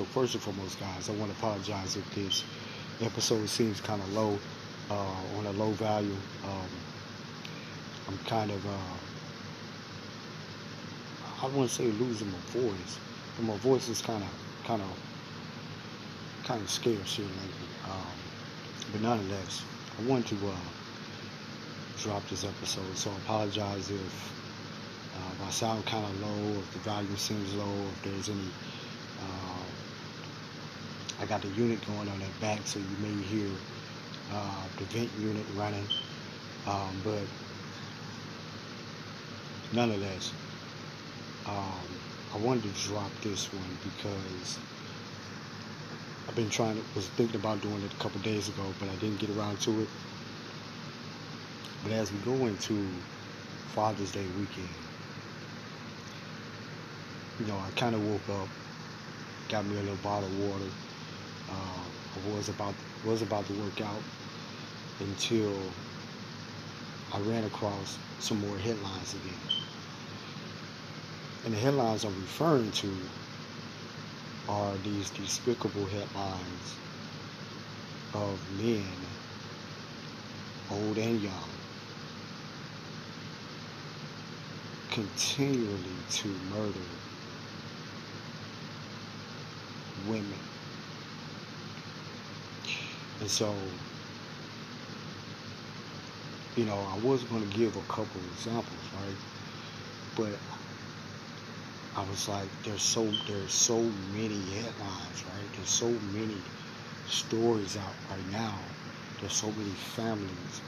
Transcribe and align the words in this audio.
So 0.00 0.06
first 0.06 0.32
and 0.32 0.42
foremost, 0.42 0.80
guys, 0.80 1.10
I 1.10 1.12
want 1.16 1.30
to 1.30 1.36
apologize 1.36 1.94
if 1.94 2.14
this 2.14 2.42
episode 3.02 3.46
seems 3.50 3.82
kind 3.82 4.00
of 4.00 4.10
low, 4.14 4.38
uh, 4.90 5.36
on 5.36 5.44
a 5.44 5.50
low 5.52 5.72
value. 5.72 6.16
Um, 6.42 6.70
I'm 8.08 8.16
kind 8.24 8.50
of, 8.50 8.66
uh, 8.66 8.94
I 11.42 11.50
to 11.50 11.68
say 11.68 11.84
losing 11.84 12.32
my 12.32 12.38
voice, 12.46 12.98
but 13.36 13.44
my 13.44 13.58
voice 13.58 13.90
is 13.90 14.00
kind 14.00 14.24
of, 14.24 14.30
kind 14.64 14.80
of, 14.80 14.88
kind 16.44 16.62
of 16.62 16.70
scarce 16.70 17.16
here 17.16 17.26
lately. 17.26 17.68
Um, 17.84 18.16
but 18.92 19.02
nonetheless, 19.02 19.62
I 19.98 20.02
want 20.08 20.26
to 20.28 20.36
uh, 20.36 20.56
drop 21.98 22.26
this 22.30 22.44
episode, 22.44 22.96
so 22.96 23.10
I 23.10 23.16
apologize 23.16 23.90
if 23.90 24.32
uh, 25.14 25.32
if 25.34 25.46
I 25.46 25.50
sound 25.50 25.84
kind 25.84 26.06
of 26.06 26.20
low, 26.22 26.58
if 26.58 26.72
the 26.72 26.78
volume 26.78 27.16
seems 27.18 27.52
low, 27.52 27.74
if 27.92 28.02
there's 28.02 28.30
any 28.30 28.48
I 31.20 31.26
got 31.26 31.42
the 31.42 31.48
unit 31.48 31.84
going 31.86 32.08
on 32.08 32.20
that 32.20 32.40
back, 32.40 32.66
so 32.66 32.78
you 32.78 32.96
may 32.96 33.12
hear 33.12 33.50
uh, 34.32 34.68
the 34.78 34.84
vent 34.86 35.10
unit 35.18 35.46
running. 35.54 35.86
Um, 36.66 37.02
but 37.04 37.24
nonetheless, 39.70 40.32
um, 41.44 42.00
I 42.32 42.38
wanted 42.38 42.74
to 42.74 42.88
drop 42.88 43.12
this 43.20 43.52
one 43.52 43.78
because 43.82 44.58
I've 46.26 46.34
been 46.34 46.48
trying 46.48 46.76
to, 46.76 46.84
was 46.94 47.08
thinking 47.08 47.36
about 47.36 47.60
doing 47.60 47.82
it 47.82 47.92
a 47.92 48.02
couple 48.02 48.20
days 48.22 48.48
ago, 48.48 48.74
but 48.78 48.88
I 48.88 48.96
didn't 48.96 49.18
get 49.18 49.28
around 49.28 49.60
to 49.60 49.82
it. 49.82 49.88
But 51.82 51.92
as 51.92 52.12
we 52.12 52.18
go 52.20 52.46
into 52.46 53.02
Father's 53.68 54.12
Day 54.12 54.26
weekend, 54.28 54.68
you 57.38 57.44
know, 57.46 57.58
I 57.58 57.70
kind 57.72 57.94
of 57.94 58.00
woke 58.00 58.28
up, 58.30 58.48
got 59.48 59.66
me 59.66 59.76
a 59.76 59.80
little 59.82 59.96
bottle 59.96 60.28
of 60.28 60.34
water. 60.34 60.70
Uh, 61.50 61.84
was 62.16 62.48
about 62.48 62.74
was 63.04 63.22
about 63.22 63.46
to 63.46 63.52
work 63.54 63.80
out 63.80 64.02
until 65.00 65.72
I 67.12 67.18
ran 67.18 67.44
across 67.44 67.98
some 68.18 68.38
more 68.38 68.58
headlines 68.58 69.14
again. 69.14 69.40
And 71.44 71.54
the 71.54 71.58
headlines 71.58 72.04
I'm 72.04 72.20
referring 72.20 72.70
to 72.72 73.10
are 74.48 74.78
these 74.78 75.10
despicable 75.10 75.86
headlines 75.86 76.78
of 78.12 78.50
men, 78.50 78.96
old 80.70 80.98
and 80.98 81.20
young, 81.20 81.50
continually 84.90 86.04
to 86.10 86.28
murder 86.28 86.86
women. 90.06 90.59
And 93.20 93.30
so, 93.30 93.78
you 96.54 96.64
know, 96.64 96.84
I 96.84 96.96
was 96.96 97.24
going 97.24 97.48
to 97.48 97.56
give 97.56 97.76
a 97.76 97.82
couple 97.82 98.26
examples, 98.26 98.90
right? 98.92 99.18
But 100.14 100.40
I 101.94 102.02
was 102.02 102.26
like, 102.26 102.62
there's 102.62 102.82
so 102.82 103.20
there's 103.26 103.52
so 103.52 103.90
many 103.92 104.50
headlines, 104.50 105.24
right? 105.24 105.52
There's 105.52 105.70
so 105.70 106.00
many 106.00 106.52
stories 107.04 107.76
out 107.76 107.98
right 108.10 108.26
now. 108.26 108.76
There's 109.20 109.34
so 109.34 109.52
many 109.52 109.74
families 109.76 110.62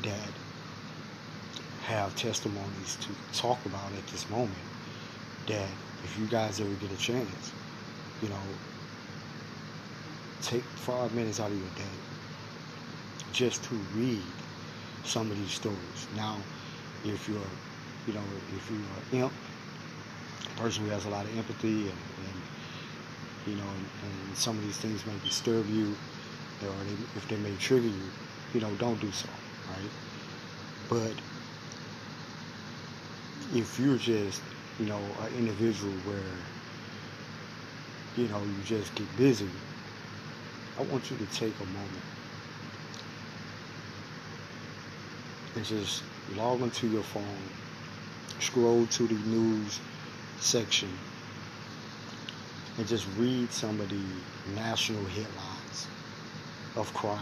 that 0.00 0.38
have 1.78 2.14
testimonies 2.14 2.96
to 2.96 3.16
talk 3.32 3.64
about 3.64 3.92
at 3.94 4.06
this 4.08 4.28
moment 4.28 4.68
that 5.46 5.78
if 6.02 6.16
you 6.18 6.26
guys 6.26 6.60
ever 6.60 6.74
get 6.76 6.92
a 6.92 6.96
chance, 6.96 7.54
you 8.20 8.28
know, 8.28 8.60
take 10.40 10.64
five 10.76 11.12
minutes 11.12 11.40
out 11.40 11.50
of 11.50 11.58
your 11.58 11.68
day 11.70 11.98
just 13.32 13.64
to 13.64 13.74
read 13.94 14.34
some 15.04 15.30
of 15.30 15.36
these 15.36 15.52
stories. 15.52 16.08
Now, 16.14 16.44
if 17.04 17.28
you're, 17.28 17.50
you 18.06 18.12
know, 18.12 18.24
if 18.54 18.70
you're 18.70 18.78
an 18.78 19.22
imp, 19.22 19.32
a 20.46 20.60
person 20.60 20.84
who 20.84 20.90
has 20.90 21.04
a 21.04 21.08
lot 21.08 21.26
of 21.26 21.36
empathy 21.36 21.88
and, 21.88 21.98
and 22.18 22.42
you 23.46 23.54
know, 23.56 23.68
and, 23.70 23.88
and, 24.02 24.36
some 24.36 24.56
of 24.56 24.62
these 24.62 24.76
things 24.76 25.06
may 25.06 25.16
disturb 25.18 25.66
you, 25.68 25.96
or 26.62 26.84
they, 26.84 26.96
if 27.16 27.26
they 27.28 27.36
may 27.36 27.56
trigger 27.56 27.88
you, 27.88 28.10
you 28.52 28.60
know, 28.60 28.74
don't 28.74 29.00
do 29.00 29.10
so, 29.12 29.28
right? 29.68 29.90
But 30.88 31.14
if 33.54 33.78
you're 33.78 33.96
just, 33.96 34.42
you 34.78 34.86
know, 34.86 35.16
an 35.20 35.32
individual 35.34 35.92
where 36.04 36.36
you 38.16 38.28
know, 38.28 38.44
you 38.44 38.62
just 38.62 38.94
get 38.94 39.14
busy, 39.16 39.50
I 40.80 40.82
want 40.84 41.10
you 41.10 41.16
to 41.18 41.26
take 41.26 41.52
a 41.60 41.66
moment 41.66 42.04
and 45.54 45.62
just 45.62 46.02
log 46.34 46.62
into 46.62 46.88
your 46.88 47.02
phone, 47.02 47.22
scroll 48.38 48.86
to 48.86 49.06
the 49.06 49.28
news 49.28 49.78
section, 50.38 50.88
and 52.78 52.88
just 52.88 53.06
read 53.18 53.52
some 53.52 53.78
of 53.78 53.90
the 53.90 54.54
national 54.54 55.04
headlines 55.04 55.86
of 56.76 56.90
crime. 56.94 57.20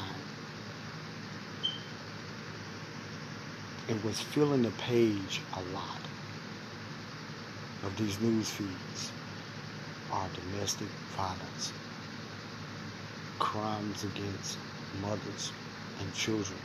And 3.88 4.04
what's 4.04 4.20
filling 4.20 4.62
the 4.62 4.70
page 4.70 5.40
a 5.54 5.74
lot 5.74 5.98
of 7.82 7.96
these 7.96 8.20
news 8.20 8.50
feeds 8.50 9.10
are 10.12 10.28
domestic 10.52 10.86
violence, 11.16 11.72
crimes 13.38 14.04
against 14.04 14.58
mothers 15.00 15.52
and 16.00 16.12
children. 16.12 16.58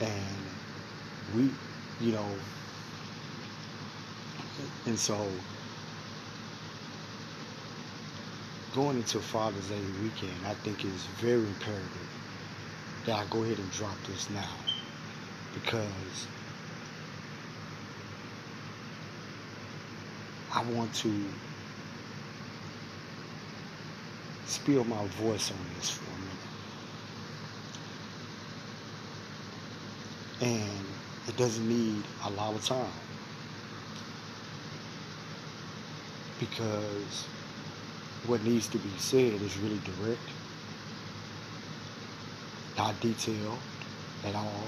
And 0.00 0.40
we, 1.34 1.52
you 1.98 2.12
know, 2.12 2.38
and 4.86 4.98
so 4.98 5.30
going 8.72 8.96
into 8.96 9.20
Father's 9.20 9.68
Day 9.68 9.82
weekend, 10.00 10.46
I 10.46 10.54
think 10.54 10.84
is 10.84 11.06
very 11.20 11.48
imperative 11.48 12.08
that 13.04 13.16
I 13.16 13.24
go 13.30 13.42
ahead 13.44 13.58
and 13.58 13.70
drop 13.70 13.96
this 14.06 14.30
now 14.30 14.48
because 15.54 16.28
I 20.54 20.62
want 20.62 20.92
to 20.94 21.30
spill 24.48 24.84
my 24.84 25.06
voice 25.08 25.50
on 25.50 25.58
this 25.76 25.90
for 25.90 26.04
a 26.10 26.18
minute. 30.46 30.58
And 30.58 30.86
it 31.28 31.36
doesn't 31.36 31.68
need 31.68 32.02
a 32.24 32.30
lot 32.30 32.54
of 32.54 32.64
time. 32.64 32.86
Because 36.40 37.26
what 38.26 38.42
needs 38.42 38.68
to 38.68 38.78
be 38.78 38.90
said 38.96 39.34
is 39.42 39.58
really 39.58 39.80
direct, 39.84 40.20
not 42.76 42.98
detailed 43.00 43.58
at 44.24 44.34
all, 44.34 44.64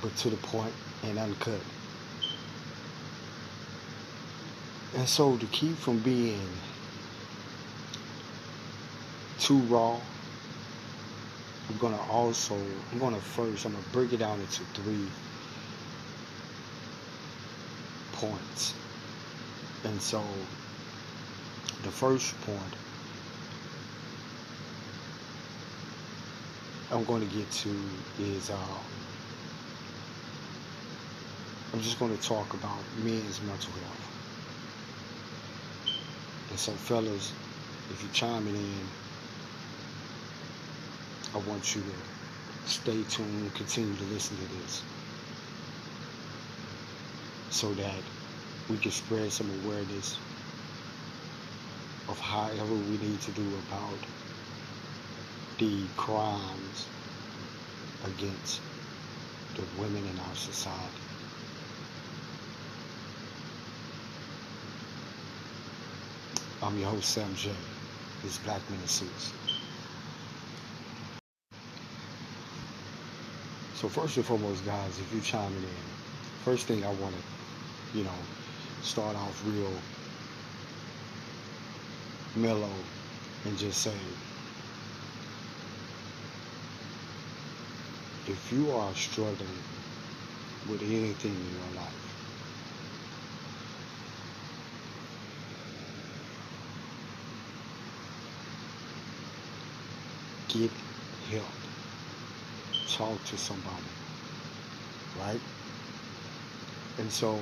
but 0.00 0.16
to 0.16 0.30
the 0.30 0.36
point 0.38 0.72
and 1.04 1.18
uncut. 1.18 1.60
And 4.96 5.08
so 5.08 5.36
to 5.36 5.46
keep 5.46 5.76
from 5.76 6.00
being 6.00 6.48
too 9.42 9.58
raw, 9.62 9.98
I'm 11.68 11.78
gonna 11.78 12.00
also 12.08 12.56
I'm 12.92 12.98
gonna 12.98 13.20
first 13.20 13.66
I'm 13.66 13.72
gonna 13.72 13.84
break 13.92 14.12
it 14.12 14.18
down 14.18 14.40
into 14.40 14.62
three 14.74 15.06
points. 18.12 18.74
And 19.84 20.00
so 20.00 20.22
the 21.82 21.90
first 21.90 22.40
point 22.42 22.76
I'm 26.92 27.04
going 27.04 27.26
to 27.26 27.34
get 27.36 27.50
to 27.50 27.74
is 28.20 28.50
uh, 28.50 28.56
I'm 31.72 31.80
just 31.80 31.98
going 31.98 32.14
to 32.14 32.22
talk 32.22 32.52
about 32.52 32.78
men's 33.02 33.40
mental 33.40 33.72
health. 33.72 34.08
And 36.50 36.58
so, 36.58 36.72
fellas, 36.72 37.32
if 37.90 38.02
you're 38.02 38.12
chiming 38.12 38.54
in, 38.56 38.86
I 41.34 41.38
want 41.38 41.74
you 41.74 41.80
to 41.80 42.68
stay 42.70 43.02
tuned, 43.04 43.54
continue 43.54 43.94
to 43.96 44.04
listen 44.04 44.36
to 44.36 44.44
this, 44.60 44.82
so 47.48 47.72
that 47.74 48.02
we 48.68 48.76
can 48.76 48.90
spread 48.90 49.32
some 49.32 49.48
awareness 49.64 50.18
of 52.08 52.18
however 52.20 52.74
we 52.74 52.98
need 52.98 53.20
to 53.22 53.30
do 53.30 53.46
about 53.66 53.98
the 55.58 55.84
crimes 55.96 56.86
against 58.04 58.60
the 59.54 59.62
women 59.80 60.04
in 60.04 60.18
our 60.18 60.34
society. 60.34 61.02
I'm 66.62 66.78
your 66.78 66.90
host, 66.90 67.08
Sam 67.08 67.34
J. 67.34 67.50
This 68.22 68.32
is 68.32 68.38
Black 68.38 68.60
Men 68.70 68.80
in 68.80 68.86
Suits. 68.86 69.32
So 73.82 73.88
first 73.88 74.16
and 74.16 74.24
foremost, 74.24 74.64
guys, 74.64 75.00
if 75.00 75.10
you're 75.10 75.20
chiming 75.20 75.64
in, 75.64 75.96
first 76.38 76.68
thing 76.68 76.84
I 76.84 76.90
want 76.90 77.16
to, 77.16 77.22
you 77.98 78.04
know, 78.04 78.28
start 78.80 79.16
off 79.16 79.42
real 79.44 79.84
mellow 82.34 82.86
and 83.44 83.56
just 83.58 83.80
say, 83.80 84.18
if 88.26 88.50
you 88.50 88.72
are 88.72 88.94
struggling 88.96 89.64
with 90.64 90.82
anything 90.82 91.44
in 91.44 91.52
your 91.52 91.70
life, 91.70 92.16
get 100.48 100.70
help. 101.28 101.61
Talk 102.92 103.24
to 103.24 103.38
somebody. 103.38 103.84
Right? 105.18 105.40
And 106.98 107.10
so, 107.10 107.38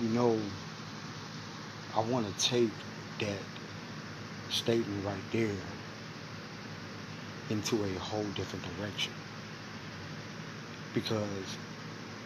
you 0.00 0.08
know, 0.08 0.38
I 1.94 2.00
want 2.00 2.26
to 2.26 2.44
take 2.44 2.70
that 3.20 3.38
statement 4.50 5.04
right 5.04 5.16
there 5.30 5.54
into 7.50 7.84
a 7.84 7.98
whole 7.98 8.24
different 8.34 8.64
direction. 8.76 9.12
Because 10.92 11.28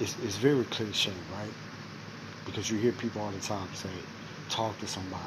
it's, 0.00 0.16
it's 0.22 0.36
very 0.36 0.64
cliche, 0.64 1.12
right? 1.34 1.52
Because 2.46 2.70
you 2.70 2.78
hear 2.78 2.92
people 2.92 3.20
all 3.20 3.30
the 3.30 3.40
time 3.40 3.68
say, 3.74 3.90
talk 4.48 4.78
to 4.78 4.86
somebody. 4.86 5.22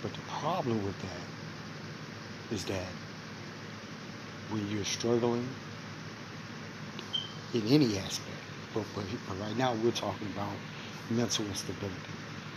But 0.00 0.12
the 0.12 0.20
problem 0.28 0.84
with 0.84 0.98
that 1.02 2.54
is 2.54 2.64
that 2.66 2.86
when 4.50 4.68
you're 4.70 4.84
struggling 4.84 5.46
in 7.54 7.66
any 7.68 7.98
aspect, 7.98 8.36
but, 8.74 8.84
but, 8.94 9.04
but 9.26 9.38
right 9.40 9.56
now 9.56 9.74
we're 9.74 9.90
talking 9.90 10.26
about 10.34 10.52
mental 11.10 11.44
instability 11.46 11.94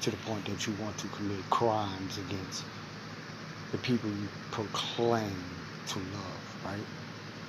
to 0.02 0.12
the 0.12 0.18
point 0.18 0.44
that 0.46 0.66
you 0.68 0.74
want 0.82 0.98
to 0.98 1.08
commit 1.10 1.38
crimes 1.50 2.18
against 2.18 2.64
the 3.72 3.78
people 3.80 4.10
you 4.10 4.28
proclaim 4.52 5.32
to 5.88 6.00
love, 6.00 6.58
right? 6.66 6.86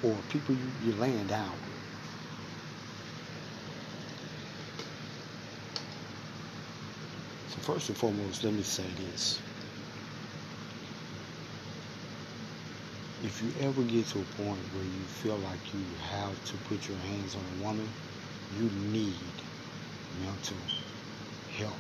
Or 0.03 0.17
people 0.29 0.55
you, 0.55 0.61
you're 0.85 0.97
laying 0.97 1.27
down 1.27 1.51
with. 1.51 1.61
So 7.49 7.73
first 7.73 7.89
and 7.89 7.99
foremost, 7.99 8.45
let 8.45 8.55
me 8.55 8.63
say 8.63 8.85
this. 9.11 9.41
If 13.25 13.41
you 13.41 13.49
ever 13.61 13.83
get 13.85 14.07
to 14.09 14.19
a 14.19 14.25
point 14.43 14.59
where 14.75 14.85
you 14.85 15.07
feel 15.07 15.37
like 15.37 15.73
you 15.73 15.81
have 16.11 16.45
to 16.45 16.57
put 16.69 16.89
your 16.89 16.99
hands 16.99 17.37
on 17.37 17.43
a 17.61 17.65
woman, 17.65 17.89
you 18.59 18.69
need 18.91 19.15
mental 20.21 20.57
help. 21.57 21.73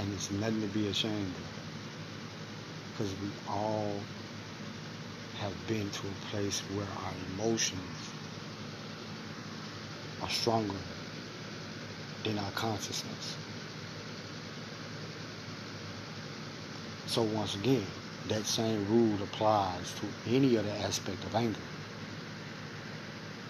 And 0.00 0.10
it's 0.14 0.30
nothing 0.30 0.62
to 0.62 0.66
be 0.68 0.88
ashamed 0.88 1.34
of. 1.36 1.64
Because 2.96 3.12
we 3.20 3.28
all 3.52 4.00
have 5.40 5.52
been 5.68 5.90
to 5.90 6.06
a 6.06 6.30
place 6.30 6.60
where 6.74 6.86
our 6.86 7.12
emotions 7.34 7.98
are 10.22 10.30
stronger 10.30 10.80
than 12.24 12.38
our 12.38 12.50
consciousness. 12.52 13.36
So 17.06 17.22
once 17.22 17.54
again, 17.54 17.86
that 18.28 18.44
same 18.44 18.86
rule 18.88 19.22
applies 19.22 19.92
to 19.94 20.06
any 20.26 20.56
other 20.56 20.72
aspect 20.82 21.22
of 21.24 21.34
anger. 21.34 21.60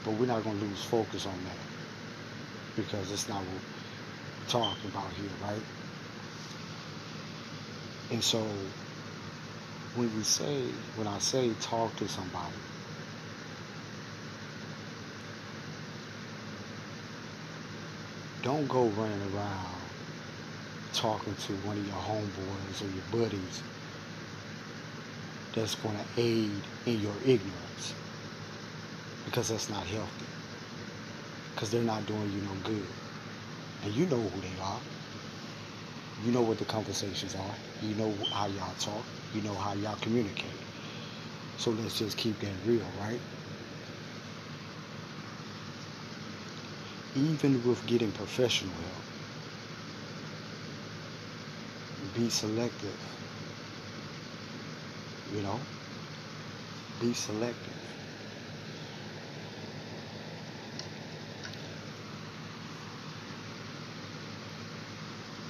But 0.04 0.12
we're 0.12 0.26
not 0.26 0.44
going 0.44 0.58
to 0.58 0.64
lose 0.66 0.84
focus 0.84 1.26
on 1.26 1.38
that 1.44 1.64
because 2.76 3.10
it's 3.12 3.28
not 3.28 3.38
what 3.38 3.46
we're 3.52 4.48
talking 4.48 4.90
about 4.90 5.10
here, 5.12 5.30
right? 5.42 5.62
And 8.10 8.22
so 8.22 8.38
when 9.96 10.14
we 10.16 10.22
say, 10.24 10.60
when 10.96 11.06
I 11.06 11.18
say 11.18 11.50
talk 11.60 11.94
to 11.96 12.08
somebody, 12.08 12.52
don't 18.42 18.68
go 18.68 18.84
running 18.88 19.22
around 19.34 19.73
talking 20.94 21.34
to 21.34 21.52
one 21.66 21.76
of 21.76 21.86
your 21.86 21.96
homeboys 21.96 22.80
or 22.80 22.90
your 22.94 23.26
buddies 23.26 23.62
that's 25.52 25.74
going 25.76 25.96
to 25.96 26.20
aid 26.20 26.50
in 26.86 27.00
your 27.00 27.14
ignorance. 27.26 27.94
Because 29.24 29.48
that's 29.48 29.68
not 29.68 29.84
healthy. 29.86 30.26
Because 31.54 31.70
they're 31.70 31.82
not 31.82 32.06
doing 32.06 32.30
you 32.32 32.40
no 32.42 32.54
good. 32.62 32.86
And 33.84 33.92
you 33.92 34.06
know 34.06 34.20
who 34.20 34.40
they 34.40 34.60
are. 34.62 34.80
You 36.24 36.32
know 36.32 36.42
what 36.42 36.58
the 36.58 36.64
conversations 36.64 37.34
are. 37.34 37.54
You 37.82 37.94
know 37.96 38.12
how 38.32 38.46
y'all 38.46 38.74
talk. 38.78 39.04
You 39.34 39.42
know 39.42 39.54
how 39.54 39.74
y'all 39.74 39.96
communicate. 40.00 40.46
So 41.58 41.70
let's 41.72 41.98
just 41.98 42.16
keep 42.16 42.38
that 42.40 42.52
real 42.66 42.86
right? 43.00 43.20
Even 47.16 47.62
with 47.66 47.84
getting 47.86 48.10
professional 48.12 48.72
help 48.72 49.13
be 52.14 52.28
selective. 52.28 52.96
You 55.34 55.42
know? 55.42 55.58
Be 57.00 57.12
selective. 57.12 57.72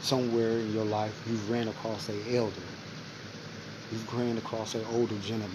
Somewhere 0.00 0.58
in 0.58 0.72
your 0.74 0.84
life, 0.84 1.18
you've 1.28 1.50
ran 1.50 1.68
across 1.68 2.08
a 2.08 2.36
elder. 2.36 2.54
You've 3.92 4.14
ran 4.14 4.38
across 4.38 4.74
an 4.74 4.84
older 4.92 5.16
gentleman 5.16 5.50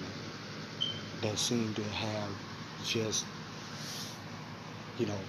that 1.21 1.37
seemed 1.37 1.75
to 1.75 1.83
have 1.83 2.29
just, 2.85 3.25
you 4.97 5.05
know, 5.05 5.19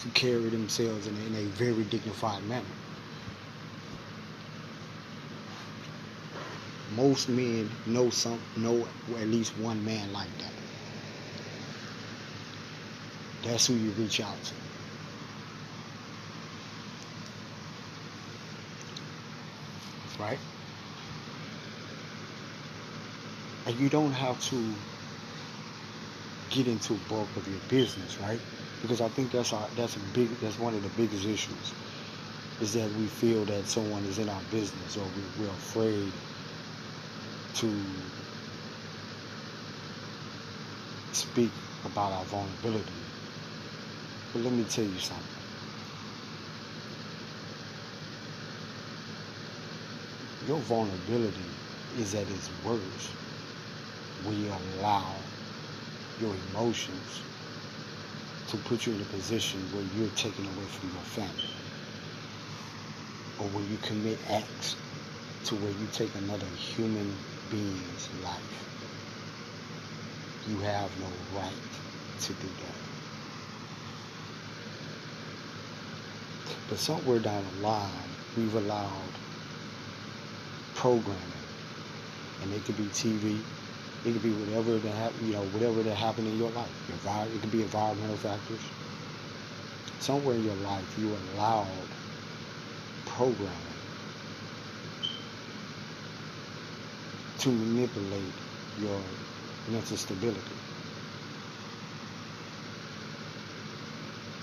to 0.00 0.08
carry 0.10 0.48
themselves 0.50 1.06
in, 1.06 1.16
in 1.26 1.34
a 1.34 1.48
very 1.50 1.84
dignified 1.84 2.42
manner. 2.44 2.64
Most 6.96 7.28
men 7.28 7.78
know 7.84 8.10
some 8.10 8.42
know 8.56 8.88
at 9.16 9.28
least 9.28 9.56
one 9.56 9.84
man 9.84 10.12
like 10.12 10.36
that. 10.38 10.54
That's 13.42 13.66
who 13.66 13.74
you 13.76 13.92
reach 13.92 14.20
out 14.20 14.42
to. 14.44 14.56
Right? 20.18 20.40
And 23.66 23.76
you 23.76 23.90
don't 23.90 24.12
have 24.12 24.38
to 24.48 24.82
get 26.48 26.66
into 26.68 26.98
bulk 26.98 27.36
of 27.36 27.46
your 27.48 27.60
business, 27.60 28.18
right? 28.18 28.42
Because 28.80 29.00
I 29.00 29.08
think 29.08 29.32
that's 29.32 29.52
our, 29.52 29.68
that's 29.74 29.96
a 29.96 30.00
big 30.00 30.38
that's 30.40 30.58
one 30.58 30.74
of 30.74 30.82
the 30.82 30.90
biggest 30.90 31.24
issues 31.26 31.74
is 32.60 32.72
that 32.74 32.92
we 32.92 33.08
feel 33.08 33.44
that 33.46 33.66
someone 33.66 34.06
is 34.06 34.18
in 34.18 34.28
our 34.28 34.42
business 34.42 34.96
or 34.96 35.08
we, 35.10 35.26
we're 35.36 35.52
afraid 35.54 36.18
to 37.56 38.12
speak 41.12 41.52
about 41.84 42.12
our 42.12 42.24
vulnerability. 42.26 42.92
But 44.32 44.42
let 44.42 44.52
me 44.52 44.64
tell 44.64 44.84
you 44.84 44.98
something. 44.98 45.42
Your 50.42 50.60
vulnerability 50.60 51.56
is 51.96 52.14
at 52.14 52.30
its 52.30 52.50
worst 52.62 53.14
when 54.22 54.36
you 54.38 54.52
allow 54.52 55.24
your 56.18 56.36
emotions 56.36 57.24
to 58.48 58.58
put 58.58 58.86
you 58.86 58.94
in 58.94 59.00
a 59.00 59.04
position 59.06 59.70
where 59.72 59.84
you're 59.84 60.10
taken 60.10 60.46
away 60.46 60.66
from 60.66 60.90
your 60.90 61.04
family 61.04 61.42
or 63.38 63.48
where 63.48 63.64
you 63.64 63.78
commit 63.78 64.20
acts 64.28 64.76
to 65.44 65.54
where 65.56 65.72
you 65.72 65.88
take 65.88 66.14
another 66.14 66.48
human 66.48 67.20
being's 67.48 68.12
life. 68.12 68.68
You 70.42 70.60
have 70.60 70.96
no 70.96 71.26
right 71.28 71.80
to 72.20 72.34
do 72.34 72.54
that. 72.60 72.80
But 76.66 76.78
somewhere 76.78 77.20
down 77.20 77.44
the 77.44 77.50
line, 77.50 78.18
we've 78.34 78.54
allowed 78.54 79.18
programming, 80.74 81.46
and 82.40 82.52
it 82.54 82.64
could 82.64 82.76
be 82.76 82.90
TV, 82.90 83.46
it 84.04 84.12
could 84.12 84.22
be 84.22 84.32
whatever 84.32 84.78
that 84.78 84.94
happen, 84.94 85.24
you 85.24 85.32
know, 85.34 85.44
whatever 85.44 85.82
that 85.82 85.96
happened 85.96 86.28
in 86.28 86.34
your 86.34 86.50
life. 86.50 86.82
It 86.88 87.42
could 87.42 87.50
be 87.50 87.62
environmental 87.62 88.16
factors. 88.16 88.72
somewhere 89.98 90.36
in 90.36 90.42
your 90.42 90.54
life 90.56 90.96
you 90.96 91.14
allowed 91.16 91.94
programming 93.04 93.75
to 97.38 97.52
manipulate 97.52 98.42
your 98.76 99.18
mental 99.66 99.96
stability. 99.96 100.62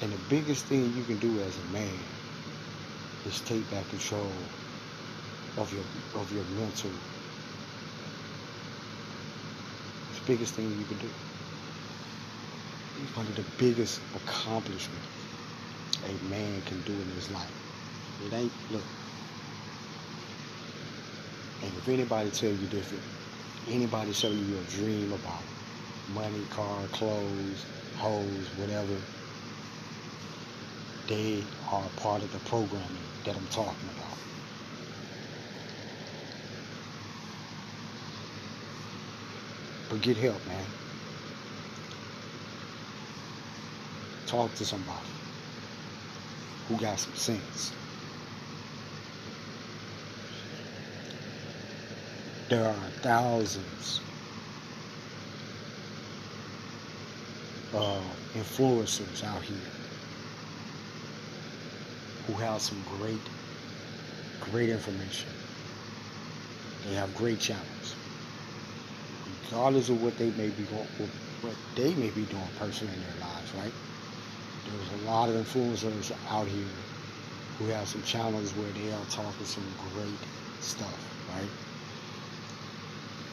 And 0.01 0.13
the 0.13 0.19
biggest 0.19 0.67
thing 0.67 0.93
you 0.93 1.05
can 1.05 1.19
do 1.19 1.39
as 1.41 1.57
a 1.59 1.63
man 1.63 2.21
is 3.25 3.41
take 3.41 3.69
back 3.69 3.89
control 3.89 4.53
of 5.57 5.73
your 5.73 5.87
of 6.13 6.31
your 6.31 6.45
mental. 6.45 7.05
It's 10.09 10.19
the 10.19 10.25
biggest 10.25 10.55
thing 10.55 10.71
you 10.77 10.85
can 10.85 10.99
do. 10.99 11.13
One 13.13 13.27
of 13.27 13.35
the 13.35 13.45
biggest 13.57 14.01
accomplishments 14.13 15.09
a 16.03 16.17
man 16.19 16.63
can 16.63 16.83
do 16.83 17.01
in 17.01 17.09
his 17.09 17.29
life. 17.29 17.55
It 18.19 18.33
ain't 18.33 18.55
look. 18.69 18.87
And 21.63 21.71
if 21.77 21.87
anybody 21.87 22.29
tell 22.29 22.49
you 22.49 22.67
different, 22.67 23.03
anybody 23.69 24.11
tell 24.11 24.33
you 24.33 24.57
a 24.59 24.63
dream 24.75 25.13
about 25.13 25.41
money, 26.13 26.43
car, 26.49 26.81
clothes, 26.91 27.65
hoes, 27.95 28.49
whatever, 28.57 28.93
they 31.07 31.41
are 31.71 31.83
part 31.95 32.21
of 32.21 32.31
the 32.33 32.39
programming 32.49 32.87
that 33.23 33.37
I'm 33.37 33.47
talking 33.47 33.89
about. 33.97 34.17
But 39.89 40.01
get 40.01 40.17
help, 40.17 40.45
man. 40.47 40.65
Talk 44.27 44.53
to 44.55 44.65
somebody 44.65 45.07
who 46.67 46.77
got 46.77 46.99
some 46.99 47.15
sense. 47.15 47.73
There 52.53 52.67
are 52.67 52.91
thousands 53.01 53.99
of 57.73 58.03
influencers 58.35 59.23
out 59.23 59.41
here 59.41 59.57
who 62.27 62.33
have 62.33 62.61
some 62.61 62.83
great, 62.99 63.17
great 64.39 64.69
information. 64.69 65.31
They 66.85 66.93
have 66.93 67.15
great 67.15 67.39
channels. 67.39 67.95
Regardless 69.25 69.89
of 69.89 70.03
what 70.03 70.15
they 70.19 70.29
may 70.29 70.49
be 70.51 70.63
going, 70.65 70.87
what 71.41 71.55
they 71.75 71.95
may 71.95 72.11
be 72.11 72.25
doing 72.25 72.51
personally 72.59 72.93
in 72.93 73.01
their 73.01 73.15
lives, 73.19 73.51
right? 73.55 73.73
There's 74.63 74.91
a 74.91 75.05
lot 75.05 75.29
of 75.29 75.35
influencers 75.35 76.11
out 76.29 76.47
here 76.47 76.85
who 77.57 77.65
have 77.69 77.87
some 77.87 78.03
channels 78.03 78.55
where 78.55 78.71
they 78.73 78.91
are 78.91 79.05
talking 79.05 79.47
some 79.47 79.73
great 79.95 80.27
stuff, 80.59 81.17
right? 81.27 81.49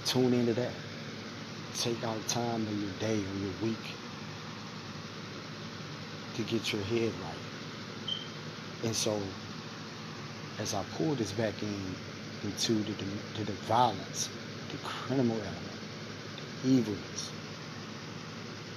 Tune 0.05 0.33
into 0.35 0.55
that. 0.55 0.73
Take 1.77 2.03
out 2.05 2.27
time 2.29 2.63
of 2.67 2.81
your 2.81 2.93
day 2.99 3.17
or 3.17 3.39
your 3.39 3.53
week 3.63 3.95
to 6.35 6.43
get 6.43 6.73
your 6.73 6.83
head 6.83 7.13
right. 7.23 8.15
And 8.85 8.95
so, 8.95 9.21
as 10.59 10.75
I 10.75 10.83
pull 10.97 11.15
this 11.15 11.33
back 11.33 11.63
in 11.63 11.95
into 12.45 12.73
the, 12.73 12.93
the, 13.37 13.45
the 13.45 13.53
violence, 13.69 14.31
the 14.71 14.79
criminal 14.79 15.37
element, 15.37 15.81
the 16.63 16.71
evilness 16.71 17.31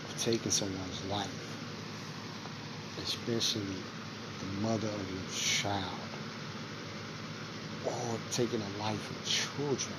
of 0.10 0.22
taking 0.22 0.52
someone's 0.52 1.06
life, 1.06 1.58
especially 3.02 3.62
the 4.40 4.46
mother 4.62 4.88
of 4.88 5.12
your 5.12 5.32
child, 5.34 5.86
or 7.86 8.18
taking 8.32 8.62
a 8.62 8.80
life 8.80 9.10
of 9.12 9.26
children. 9.26 9.96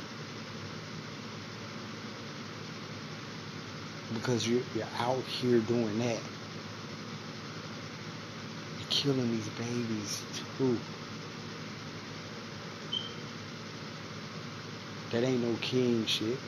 Because 4.15 4.49
you're, 4.49 4.63
you're 4.77 4.87
out 5.01 5.25
here 5.25 5.61
doing 5.61 5.99
that. 6.01 6.21
You're 8.79 8.89
killing 8.91 9.31
these 9.31 9.49
babies 9.51 10.23
too. 10.59 10.79
That 15.13 15.25
ain't 15.25 15.43
no 15.43 15.57
king 15.61 16.07
shit. 16.07 16.39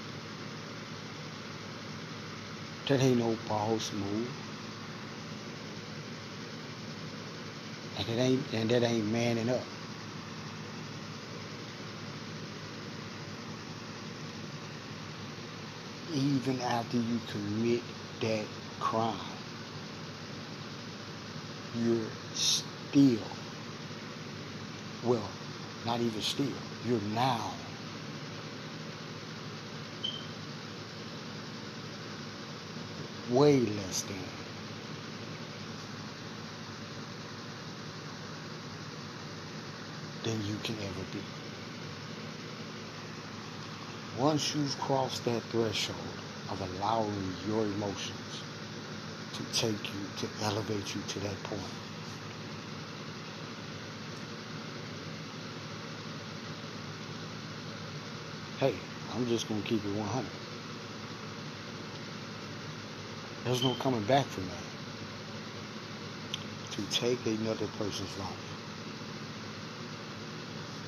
That 2.89 3.01
ain't 3.01 3.19
no 3.19 3.37
boss 3.49 3.93
move. 3.93 4.29
And 7.99 8.09
it 8.09 8.21
ain't 8.21 8.55
and 8.55 8.71
that 8.71 8.83
ain't 8.83 9.07
manning 9.13 9.51
up. 9.51 9.76
Even 16.15 16.61
after 16.63 16.97
you 16.99 17.21
commit 17.33 17.83
that 18.21 18.47
crime, 18.81 19.17
you're 21.75 22.11
still 22.33 23.29
well, 25.03 25.31
not 25.85 26.01
even 26.01 26.21
still, 26.23 26.47
you're 26.85 27.01
now 27.01 27.55
way 33.31 33.67
less 33.67 34.03
than 34.03 34.17
than 40.25 40.43
you 40.45 40.57
can 40.65 40.77
ever 40.81 41.05
be. 41.13 41.46
Once 44.19 44.55
you've 44.55 44.79
crossed 44.81 45.25
that 45.27 45.43
threshold 45.45 45.99
of 46.51 46.59
allowing 46.79 47.35
your 47.47 47.63
emotions 47.65 48.43
to 49.35 49.43
take 49.53 49.93
you, 49.93 50.01
to 50.17 50.27
elevate 50.43 50.95
you 50.95 51.03
to 51.07 51.19
that 51.21 51.43
point, 51.43 51.61
hey, 58.59 58.75
I'm 59.15 59.27
just 59.27 59.49
going 59.49 59.61
to 59.63 59.69
keep 59.69 59.85
it 59.85 59.95
100. 59.95 60.27
There's 63.45 63.63
no 63.63 63.75
coming 63.75 64.03
back 64.05 64.25
from 64.25 64.45
that. 64.45 64.65
To 66.73 66.83
take 66.91 67.25
another 67.27 67.67
person's 67.79 68.19
life, 68.19 68.57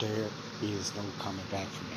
there 0.01 0.29
is 0.63 0.95
no 0.97 1.03
coming 1.19 1.45
back 1.51 1.67
from 1.67 1.88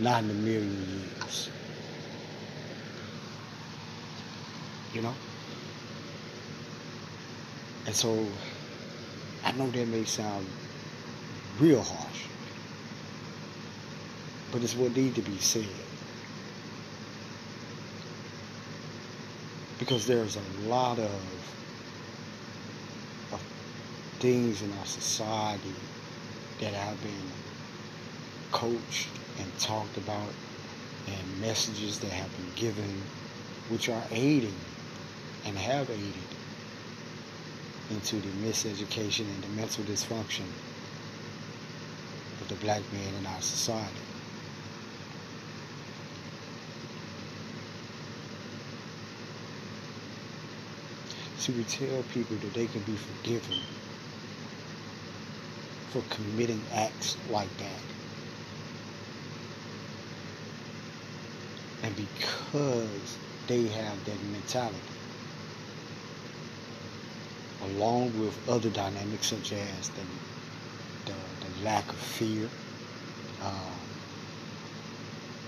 Not 0.00 0.24
in 0.24 0.30
a 0.30 0.34
million 0.34 0.86
years. 1.20 1.50
You 4.92 5.02
know? 5.02 5.14
And 7.86 7.94
so, 7.94 8.26
I 9.44 9.52
know 9.52 9.70
that 9.70 9.88
may 9.88 10.04
sound 10.04 10.46
real 11.60 11.82
harsh, 11.82 12.24
but 14.50 14.62
it's 14.62 14.74
what 14.74 14.96
needs 14.96 15.14
to 15.16 15.22
be 15.22 15.36
said. 15.36 15.66
Because 19.78 20.06
there's 20.06 20.36
a 20.36 20.68
lot 20.68 20.98
of, 20.98 21.10
of 23.32 23.42
things 24.18 24.62
in 24.62 24.72
our 24.78 24.86
society 24.86 25.74
that 26.60 26.72
have 26.72 27.00
been 27.02 27.53
coached 28.54 29.08
and 29.40 29.58
talked 29.58 29.96
about 29.96 30.32
and 31.08 31.40
messages 31.40 31.98
that 31.98 32.12
have 32.12 32.32
been 32.36 32.52
given 32.54 33.02
which 33.68 33.88
are 33.88 34.06
aiding 34.12 34.54
and 35.44 35.58
have 35.58 35.90
aided 35.90 36.36
into 37.90 38.20
the 38.20 38.28
miseducation 38.46 39.26
and 39.26 39.42
the 39.42 39.48
mental 39.48 39.82
dysfunction 39.84 40.46
of 42.40 42.48
the 42.48 42.54
black 42.54 42.82
man 42.92 43.14
in 43.16 43.26
our 43.26 43.40
society. 43.40 44.00
So 51.36 51.52
we 51.54 51.64
tell 51.64 52.04
people 52.04 52.36
that 52.38 52.54
they 52.54 52.68
can 52.68 52.82
be 52.82 52.96
forgiven 52.96 53.58
for 55.90 56.02
committing 56.08 56.64
acts 56.72 57.16
like 57.28 57.56
that. 57.58 57.93
And 61.84 61.94
because 61.96 63.18
they 63.46 63.62
have 63.68 64.04
that 64.06 64.22
mentality, 64.32 64.78
along 67.62 68.18
with 68.18 68.48
other 68.48 68.70
dynamics 68.70 69.26
such 69.28 69.52
as 69.52 69.90
the, 69.90 70.00
the, 71.04 71.12
the 71.12 71.64
lack 71.64 71.86
of 71.90 71.96
fear 71.98 72.48
uh, 73.42 73.74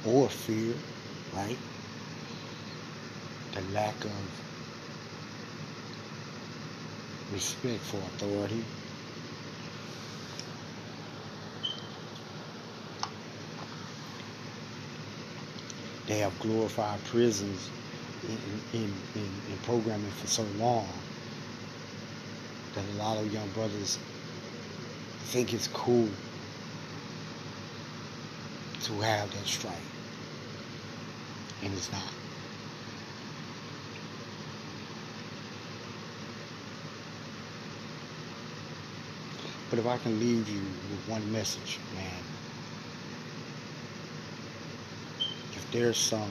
or 0.04 0.28
fear, 0.28 0.74
right? 1.34 1.58
the 3.56 3.62
lack 3.72 4.04
of 4.04 4.10
respect 7.32 7.80
for 7.80 7.96
authority. 7.96 8.62
They 16.06 16.18
have 16.18 16.38
glorified 16.38 17.02
prisons 17.04 17.70
in, 18.28 18.38
in, 18.80 18.90
in, 19.14 19.28
in 19.50 19.58
programming 19.64 20.10
for 20.10 20.26
so 20.26 20.42
long 20.58 20.88
that 22.74 22.84
a 22.84 22.98
lot 23.02 23.18
of 23.18 23.32
young 23.32 23.48
brothers 23.50 23.98
think 25.24 25.52
it's 25.52 25.68
cool 25.68 26.08
to 28.82 29.00
have 29.00 29.30
that 29.32 29.46
strike. 29.46 29.74
And 31.64 31.72
it's 31.72 31.90
not. 31.90 32.02
But 39.70 39.80
if 39.80 39.86
I 39.86 39.96
can 39.98 40.20
leave 40.20 40.48
you 40.48 40.60
with 40.60 41.08
one 41.08 41.32
message, 41.32 41.78
man, 41.94 42.22
if 45.55 45.55
there's 45.72 45.96
some 45.96 46.30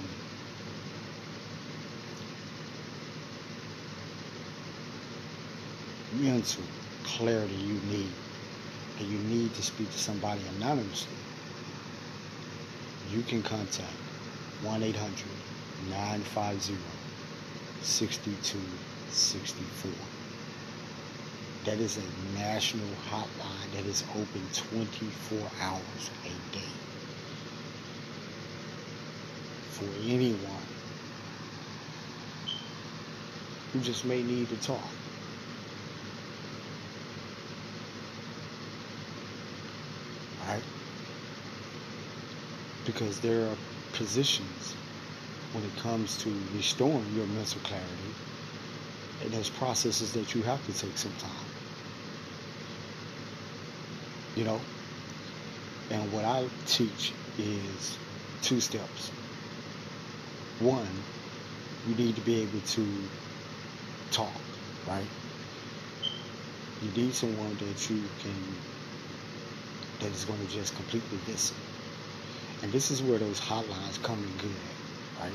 mental 6.13 6.63
clarity 7.04 7.56
you 7.56 7.80
need, 7.92 8.12
and 9.00 9.08
you 9.08 9.18
need 9.20 9.54
to 9.54 9.62
speak 9.62 9.92
to 9.92 9.98
somebody 9.98 10.42
anonymously, 10.58 11.12
you 13.12 13.22
can 13.24 13.44
contact 13.44 13.92
1 14.63 14.84
800 14.84 15.25
950 15.89 16.75
6264. 17.82 19.92
That 21.65 21.80
is 21.80 21.98
a 21.98 22.38
national 22.38 22.88
hotline 23.10 23.72
that 23.74 23.86
is 23.86 24.04
open 24.12 24.42
24 24.54 25.39
hours 25.60 26.10
a 26.25 26.56
day 26.56 26.62
for 29.75 29.86
anyone 30.05 30.39
who 33.74 33.82
just 33.82 34.05
may 34.05 34.24
need 34.24 34.48
to 34.48 34.55
talk. 34.62 34.79
Right? 40.48 40.63
Because 42.86 43.20
there 43.20 43.50
are 43.50 43.55
positions 43.91 44.75
when 45.51 45.65
it 45.65 45.75
comes 45.77 46.17
to 46.20 46.34
restoring 46.55 47.05
your 47.13 47.25
mental 47.27 47.60
clarity, 47.62 48.13
and 49.24 49.32
there's 49.32 49.50
processes 49.50 50.13
that 50.13 50.34
you 50.34 50.41
have 50.44 50.65
to 50.67 50.74
take 50.74 50.98
some 50.98 51.12
time. 51.20 51.46
You 54.38 54.46
know? 54.46 54.62
And 55.89 56.13
what 56.13 56.24
I 56.24 56.48
teach 56.65 57.12
is 57.38 57.98
two 58.41 58.62
steps. 58.62 59.12
One, 60.60 60.88
you 61.88 61.96
need 61.96 62.16
to 62.16 62.22
be 62.22 62.42
able 62.42 62.62
to 62.62 62.88
talk, 64.12 64.32
right? 64.88 65.06
You 66.82 67.04
need 67.04 67.14
someone 67.14 67.56
that 67.58 67.90
you 67.90 68.02
can, 68.22 68.36
that 70.00 70.12
is 70.12 70.24
going 70.26 70.40
to 70.46 70.54
just 70.54 70.76
completely 70.76 71.20
listen. 71.28 71.58
And 72.64 72.72
this 72.72 72.90
is 72.90 73.02
where 73.04 73.20
those 73.20 73.40
hotlines 73.40 74.02
come 74.02 74.18
in 74.18 74.38
good 74.38 74.56
right? 75.22 75.32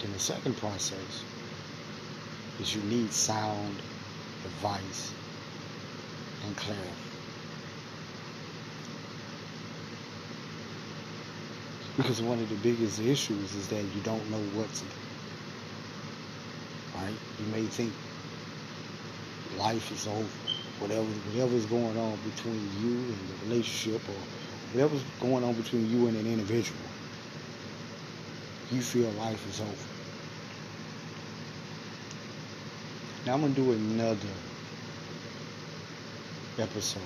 Then 0.00 0.12
the 0.12 0.18
second 0.18 0.56
process 0.56 1.24
is 2.60 2.74
you 2.74 2.82
need 2.82 3.12
sound 3.12 3.76
advice 4.44 5.12
and 6.44 6.56
clarity. 6.56 7.11
Because 11.96 12.22
one 12.22 12.38
of 12.38 12.48
the 12.48 12.56
biggest 12.56 13.00
issues 13.00 13.54
is 13.54 13.68
that 13.68 13.82
you 13.82 14.00
don't 14.02 14.30
know 14.30 14.40
what 14.56 14.72
to 14.72 14.84
do. 14.84 14.96
Right? 16.94 17.18
You 17.38 17.46
may 17.52 17.64
think 17.64 17.92
life 19.58 19.92
is 19.92 20.06
over. 20.06 20.28
Whatever 20.78 21.04
whatever's 21.04 21.66
going 21.66 21.98
on 21.98 22.18
between 22.24 22.60
you 22.80 22.88
and 23.12 23.28
the 23.28 23.46
relationship 23.46 24.08
or 24.08 24.14
whatever's 24.72 25.04
going 25.20 25.44
on 25.44 25.54
between 25.54 25.88
you 25.90 26.06
and 26.06 26.16
an 26.16 26.26
individual, 26.26 26.80
you 28.70 28.80
feel 28.80 29.10
life 29.10 29.46
is 29.48 29.60
over. 29.60 29.88
Now 33.26 33.34
I'm 33.34 33.42
gonna 33.42 33.54
do 33.54 33.70
another 33.70 34.34
episode 36.58 37.02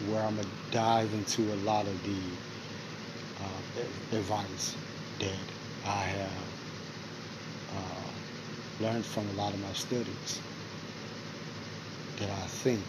where 0.00 0.22
I'm 0.22 0.36
gonna 0.36 0.48
dive 0.70 1.12
into 1.14 1.42
a 1.42 1.58
lot 1.64 1.86
of 1.86 2.02
the 2.02 2.18
uh, 3.40 4.16
advice 4.16 4.76
that 5.20 5.38
I 5.86 6.02
have 6.02 6.30
uh, 7.76 8.84
learned 8.84 9.04
from 9.04 9.28
a 9.28 9.32
lot 9.32 9.54
of 9.54 9.60
my 9.60 9.72
studies 9.72 10.40
that 12.18 12.30
I 12.30 12.46
think 12.46 12.80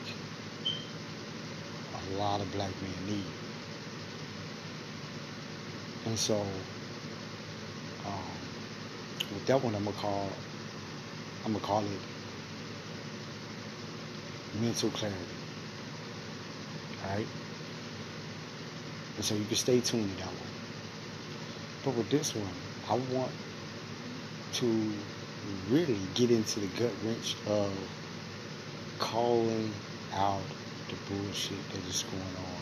a 1.94 2.18
lot 2.18 2.42
of 2.42 2.52
black 2.52 2.72
men 2.82 3.16
need. 3.16 3.24
And 6.06 6.18
so, 6.18 6.42
um, 8.06 8.22
with 9.34 9.46
that 9.46 9.62
one, 9.62 9.74
I'm 9.76 9.84
gonna 9.86 9.98
call, 9.98 10.30
I'm 11.46 11.54
gonna 11.54 11.66
call 11.66 11.80
it 11.82 12.00
mental 14.62 14.90
clarity. 14.90 15.45
Alright? 17.06 17.28
And 19.16 19.26
so 19.26 19.36
you 19.36 19.46
can 19.46 19.56
stay 19.56 19.80
tuned 19.80 20.10
to 20.10 20.18
that 20.18 20.28
one. 20.28 20.56
But 21.84 21.96
with 21.96 22.10
this 22.10 22.34
one, 22.36 22.48
I 22.90 22.96
want 23.16 23.32
to 24.54 24.94
really 25.70 25.98
get 26.16 26.32
into 26.32 26.60
the 26.60 26.68
gut 26.80 26.92
wrench 27.04 27.36
of 27.48 27.72
calling 29.00 29.72
out 30.14 30.42
the 30.90 30.96
bullshit 31.14 31.58
that 31.72 31.86
is 31.88 32.04
going 32.04 32.24
on. 32.24 32.62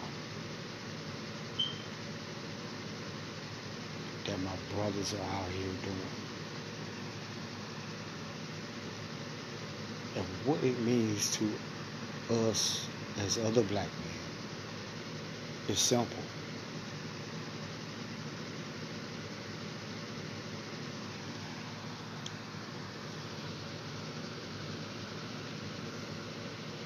That 4.25 4.39
my 4.41 4.75
brothers 4.75 5.13
are 5.13 5.35
out 5.35 5.49
here 5.49 5.73
doing. 5.83 6.13
And 10.15 10.25
what 10.45 10.63
it 10.63 10.79
means 10.81 11.35
to 11.37 11.49
us 12.49 12.87
as 13.19 13.37
other 13.37 13.63
black 13.63 13.87
is 15.67 15.79
simple. 15.79 16.23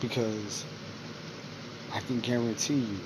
Because 0.02 0.66
I 1.94 2.00
can 2.02 2.20
guarantee 2.22 2.76
you 2.76 3.00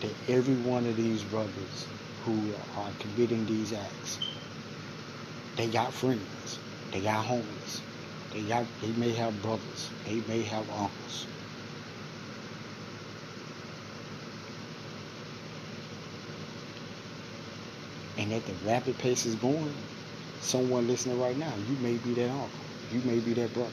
that 0.00 0.14
every 0.28 0.56
one 0.56 0.86
of 0.86 0.96
these 0.96 1.24
brothers 1.24 1.86
who 2.24 2.54
are 2.76 2.92
committing 2.98 3.46
these 3.46 3.72
acts, 3.72 4.18
they 5.56 5.68
got 5.68 5.94
friends, 5.94 6.58
they 6.92 7.02
got 7.02 7.24
homies, 7.26 7.80
they 8.32 8.42
got 8.42 8.66
they 8.80 8.92
may 8.92 9.12
have 9.12 9.40
brothers, 9.42 9.90
they 10.04 10.20
may 10.28 10.42
have 10.42 10.68
uncles. 10.70 11.26
And 18.18 18.32
at 18.32 18.46
the 18.46 18.54
rapid 18.66 18.98
pace 18.98 19.26
is 19.26 19.34
going, 19.36 19.74
someone 20.40 20.88
listening 20.88 21.20
right 21.20 21.36
now, 21.36 21.52
you 21.68 21.76
may 21.82 21.96
be 21.98 22.14
that 22.14 22.30
uncle, 22.30 22.48
you 22.90 23.00
may 23.00 23.18
be 23.20 23.34
that 23.34 23.52
brother, 23.52 23.70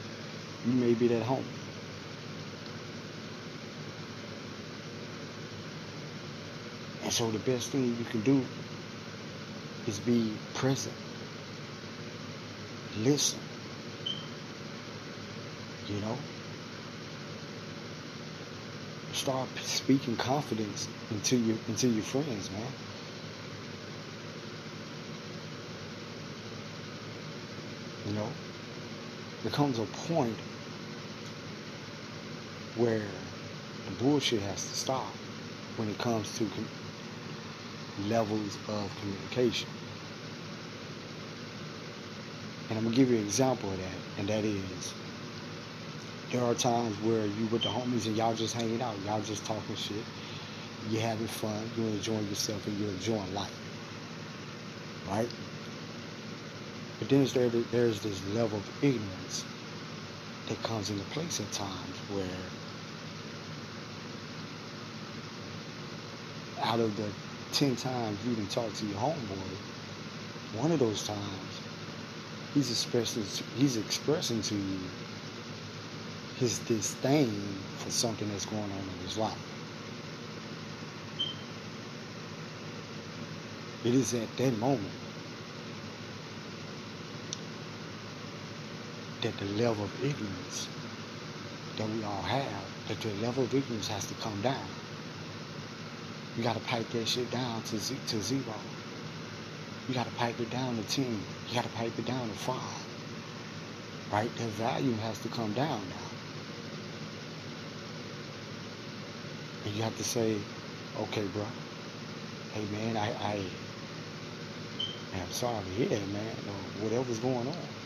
you 0.66 0.72
may 0.72 0.94
be 0.94 1.08
that 1.08 1.22
homie. 1.24 1.42
And 7.04 7.12
so 7.12 7.30
the 7.30 7.38
best 7.38 7.70
thing 7.70 7.96
you 7.98 8.04
can 8.06 8.22
do 8.22 8.44
is 9.86 9.98
be 10.00 10.32
present. 10.54 10.94
Listen. 12.96 13.38
You 15.86 16.00
know? 16.00 16.18
Start 19.12 19.48
speaking 19.62 20.16
confidence 20.16 20.88
into 21.10 21.36
your 21.36 21.56
into 21.68 21.88
your 21.88 22.02
friends, 22.02 22.50
man. 22.50 22.62
You 28.06 28.14
know? 28.14 28.28
There 29.44 29.52
comes 29.52 29.78
a 29.78 29.84
point 29.84 30.36
where 32.76 33.02
the 33.86 33.94
bullshit 34.02 34.40
has 34.40 34.56
to 34.56 34.74
stop 34.74 35.12
when 35.76 35.86
it 35.90 35.98
comes 35.98 36.38
to 36.38 36.48
levels 38.08 38.56
of 38.68 38.90
communication. 39.00 39.68
And 42.70 42.78
I'm 42.78 42.84
gonna 42.84 42.96
give 42.96 43.10
you 43.10 43.18
an 43.18 43.22
example 43.22 43.70
of 43.70 43.76
that, 43.76 44.18
and 44.18 44.28
that 44.28 44.44
is 44.46 44.94
there 46.30 46.42
are 46.42 46.54
times 46.54 46.96
where 47.02 47.26
you 47.26 47.46
with 47.52 47.62
the 47.62 47.68
homies 47.68 48.06
and 48.06 48.16
y'all 48.16 48.34
just 48.34 48.54
hanging 48.54 48.80
out, 48.80 48.96
y'all 49.04 49.20
just 49.20 49.44
talking 49.44 49.76
shit, 49.76 50.02
you're 50.88 51.02
having 51.02 51.26
fun, 51.26 51.70
you're 51.76 51.88
enjoying 51.88 52.26
yourself, 52.28 52.66
and 52.66 52.78
you're 52.78 52.88
enjoying 52.88 53.34
life, 53.34 53.54
right? 55.06 55.28
But 57.04 57.10
then 57.10 57.26
there, 57.34 57.50
there's 57.70 58.00
this 58.00 58.18
level 58.34 58.56
of 58.56 58.82
ignorance 58.82 59.44
that 60.48 60.62
comes 60.62 60.88
into 60.88 61.04
place 61.12 61.38
at 61.38 61.52
times 61.52 61.96
where 62.14 62.24
out 66.62 66.80
of 66.80 66.96
the 66.96 67.04
10 67.52 67.76
times 67.76 68.16
you 68.26 68.34
can 68.34 68.46
talk 68.46 68.72
to 68.72 68.86
your 68.86 68.96
homeboy, 68.96 69.58
one 70.58 70.72
of 70.72 70.78
those 70.78 71.06
times 71.06 71.60
he's 72.54 72.70
expressing 72.70 73.22
he's 73.58 73.76
expressing 73.76 74.40
to 74.40 74.54
you 74.54 74.78
his 76.38 76.58
disdain 76.60 77.28
for 77.76 77.90
something 77.90 78.30
that's 78.30 78.46
going 78.46 78.62
on 78.62 78.70
in 78.70 79.06
his 79.06 79.18
life. 79.18 79.36
It 83.84 83.94
is 83.94 84.14
at 84.14 84.34
that 84.38 84.56
moment 84.58 85.03
that 89.24 89.38
the 89.38 89.46
level 89.46 89.84
of 89.86 90.04
ignorance 90.04 90.70
that 91.76 91.88
we 91.88 92.04
all 92.04 92.22
have, 92.22 92.64
that 92.88 93.00
the 93.00 93.14
level 93.14 93.44
of 93.44 93.54
ignorance 93.54 93.88
has 93.88 94.06
to 94.06 94.14
come 94.14 94.40
down. 94.42 94.68
You 96.36 96.44
got 96.44 96.54
to 96.54 96.60
pipe 96.60 96.90
that 96.90 97.08
shit 97.08 97.30
down 97.30 97.62
to, 97.64 97.78
z- 97.78 98.00
to 98.08 98.22
zero. 98.22 98.60
You 99.86 99.94
got 99.94 100.06
to 100.06 100.12
pipe 100.12 100.40
it 100.40 100.50
down 100.50 100.76
to 100.76 100.84
10. 100.84 101.26
You 101.48 101.54
got 101.54 101.64
to 101.64 101.70
pipe 101.70 101.98
it 101.98 102.06
down 102.06 102.28
to 102.30 102.34
5. 102.36 102.88
Right? 104.12 104.34
That 104.36 104.50
volume 104.50 104.98
has 104.98 105.20
to 105.20 105.30
come 105.30 105.54
down 105.54 105.88
now. 105.90 106.12
And 109.64 109.74
you 109.74 109.82
have 109.84 109.96
to 109.96 110.04
say, 110.04 110.48
okay, 110.96 111.26
bro. 111.28 111.48
Hey, 112.50 112.66
man, 112.66 112.96
I, 112.96 113.12
I, 113.14 113.58
I'm 115.12 115.30
sorry 115.30 115.64
to 115.66 115.70
hear 115.70 115.88
that, 115.88 116.08
man, 116.08 116.36
or 116.48 116.70
whatever's 116.74 117.20
going 117.20 117.48
on. 117.48 117.83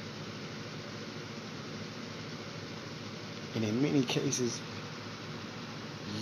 And 3.55 3.65
in 3.65 3.83
many 3.83 4.03
cases, 4.03 4.61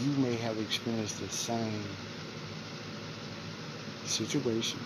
you 0.03 0.11
may 0.23 0.37
have 0.37 0.59
experienced 0.59 1.21
the 1.21 1.29
same 1.29 1.83
situation. 4.05 4.79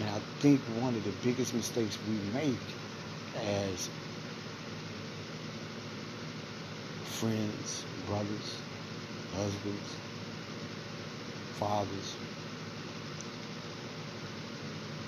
And 0.00 0.10
I 0.10 0.18
think 0.40 0.60
one 0.80 0.94
of 0.94 1.04
the 1.04 1.12
biggest 1.24 1.54
mistakes 1.54 1.98
we 2.08 2.38
make 2.38 2.58
as 3.44 3.88
friends, 7.04 7.84
brothers, 8.06 8.58
husbands, 9.34 9.96
fathers, 11.58 12.16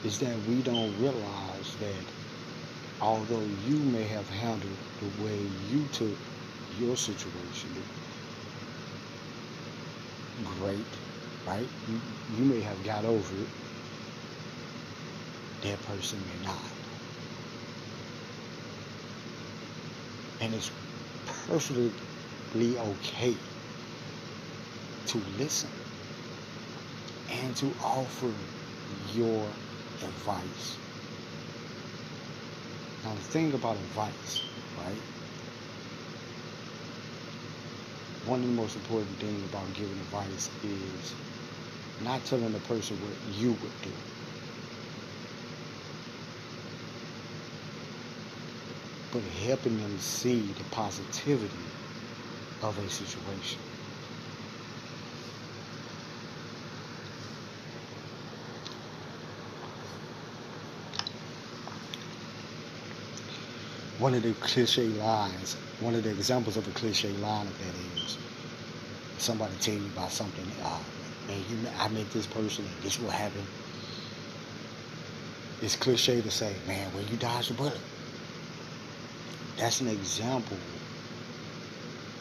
is 0.05 0.19
that 0.21 0.37
we 0.49 0.63
don't 0.63 0.99
realize 1.01 1.77
that 1.81 2.18
although 3.01 3.49
you 3.49 3.85
may 3.85 4.05
have 4.05 4.29
handled 4.29 4.79
the 4.99 5.07
way 5.07 5.43
you 5.43 5.89
took 5.89 6.21
your 6.69 6.97
situation 6.97 7.85
great, 10.43 11.01
right? 11.45 11.71
You, 11.85 12.03
you 12.27 12.45
may 12.45 12.61
have 12.61 12.83
got 12.83 13.05
over 13.05 13.43
it. 13.43 13.51
That 15.61 15.83
person 15.83 16.25
may 16.25 16.39
not. 16.39 16.89
And 20.41 20.55
it's 20.55 20.73
perfectly 21.25 22.79
okay 22.79 23.41
to 25.07 25.19
listen 25.19 25.71
and 27.29 27.57
to 27.57 27.77
offer 27.81 28.35
your 28.87 29.57
advice. 30.03 30.79
Now, 33.09 33.15
the 33.15 33.21
thing 33.23 33.55
about 33.55 33.77
advice, 33.77 34.43
right? 34.77 35.01
One 38.27 38.41
of 38.41 38.47
the 38.47 38.53
most 38.53 38.77
important 38.77 39.19
things 39.19 39.43
about 39.49 39.73
giving 39.73 39.99
advice 39.99 40.51
is 40.63 41.15
not 42.03 42.23
telling 42.27 42.53
the 42.53 42.59
person 42.59 42.99
what 43.01 43.15
you 43.27 43.53
would 43.53 43.73
do. 43.81 43.95
But 49.11 49.23
helping 49.23 49.79
them 49.79 49.97
see 49.97 50.53
the 50.53 50.65
positivity 50.65 51.65
of 52.61 52.77
a 52.77 52.91
situation. 52.91 53.68
One 63.99 64.15
of 64.15 64.23
the 64.23 64.33
cliche 64.35 64.87
lines, 64.87 65.55
one 65.81 65.95
of 65.95 66.05
the 66.05 66.11
examples 66.11 66.57
of 66.57 66.67
a 66.69 66.71
cliche 66.71 67.11
line 67.15 67.47
of 67.47 67.59
that 67.59 68.05
is 68.05 68.17
somebody 69.19 69.53
tell 69.61 69.75
you 69.75 69.87
about 69.87 70.13
something, 70.13 70.47
uh, 70.63 70.79
man, 71.27 71.43
you, 71.51 71.57
I 71.81 71.89
met 71.89 72.09
this 72.13 72.27
person 72.27 72.65
and 72.65 72.83
this 72.85 73.01
will 73.01 73.11
happen. 73.11 73.43
It's 75.61 75.75
cliche 75.75 76.21
to 76.21 76.31
say, 76.31 76.55
man, 76.69 76.87
when 76.95 77.09
you 77.09 77.17
dodge 77.17 77.49
the 77.49 77.55
bullet. 77.55 77.81
That's 79.57 79.81
an 79.81 79.89
example, 79.89 80.57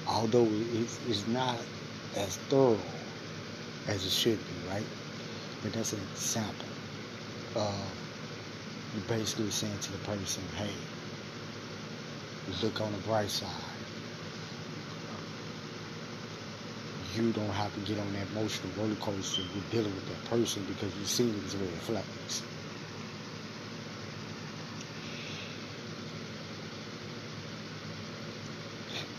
although 0.08 0.48
it's, 0.74 1.00
it's 1.08 1.28
not 1.28 1.60
as 2.16 2.38
thorough 2.50 2.80
as 3.88 4.04
it 4.04 4.12
should 4.12 4.40
be, 4.40 4.70
right? 4.70 4.86
But 5.62 5.74
that's 5.74 5.94
an 5.94 6.00
example 6.14 6.68
of 7.56 7.76
basically 9.08 9.52
saying 9.52 9.78
to 9.82 9.92
the 9.92 10.00
person, 10.00 10.42
hey, 10.56 10.72
look 12.48 12.82
on 12.82 12.94
the 12.94 12.98
bright 13.00 13.30
side. 13.30 13.52
You 17.14 17.32
don't 17.34 17.50
have 17.50 17.74
to 17.74 17.80
get 17.82 18.00
on 18.00 18.14
that 18.14 18.28
emotional 18.32 18.72
roller 18.74 18.96
coaster 18.96 19.44
with 19.56 19.70
dealing 19.70 19.96
with 19.96 20.06
that 20.08 20.24
person 20.26 20.64
because 20.66 20.96
you've 20.96 21.08
seen 21.10 21.36
it 21.36 21.46
as 21.46 21.56
red 21.56 21.82
flags. 21.82 22.44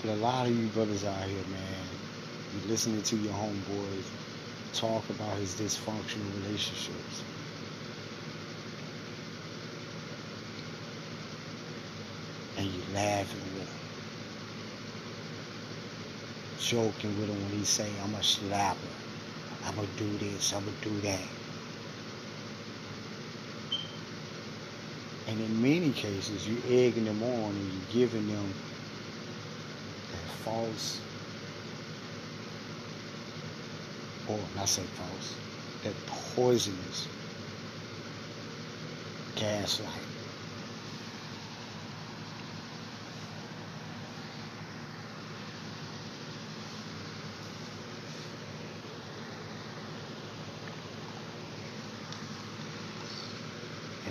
But 0.03 0.11
a 0.11 0.15
lot 0.15 0.47
of 0.47 0.53
you 0.55 0.69
brothers 0.69 1.05
out 1.05 1.25
here, 1.25 1.45
man, 1.45 1.87
you 2.53 2.61
listening 2.69 3.03
to 3.03 3.17
your 3.17 3.35
homeboys 3.35 4.07
talk 4.73 5.09
about 5.11 5.39
his 5.39 5.55
dysfunctional 5.55 6.35
relationships. 6.35 7.25
and 12.59 12.67
you 12.67 12.83
laughing 12.99 13.41
with 13.55 13.69
him. 13.69 13.79
Joking 16.59 17.19
with 17.21 17.29
him 17.29 17.43
when 17.45 17.53
he 17.53 17.65
say, 17.65 17.89
I'm 18.03 18.15
a 18.15 18.19
slapper. 18.19 18.93
I'm 19.67 19.75
gonna 19.77 19.89
do 19.97 20.19
this, 20.19 20.53
I'm 20.53 20.65
gonna 20.65 20.77
do 20.83 21.01
that. 21.03 21.29
And 25.29 25.41
in 25.41 25.63
many 25.63 25.93
cases, 25.93 26.49
you're 26.49 26.81
egging 26.81 27.05
them 27.05 27.23
on 27.23 27.51
and 27.53 27.73
you're 27.73 28.07
giving 28.07 28.27
them 28.29 28.47
that 30.13 30.29
false, 30.45 30.99
or 34.29 34.39
not 34.57 34.69
say 34.69 34.83
false, 34.83 35.37
that 35.85 35.95
poisonous 36.07 37.07
gaslight. 39.37 40.18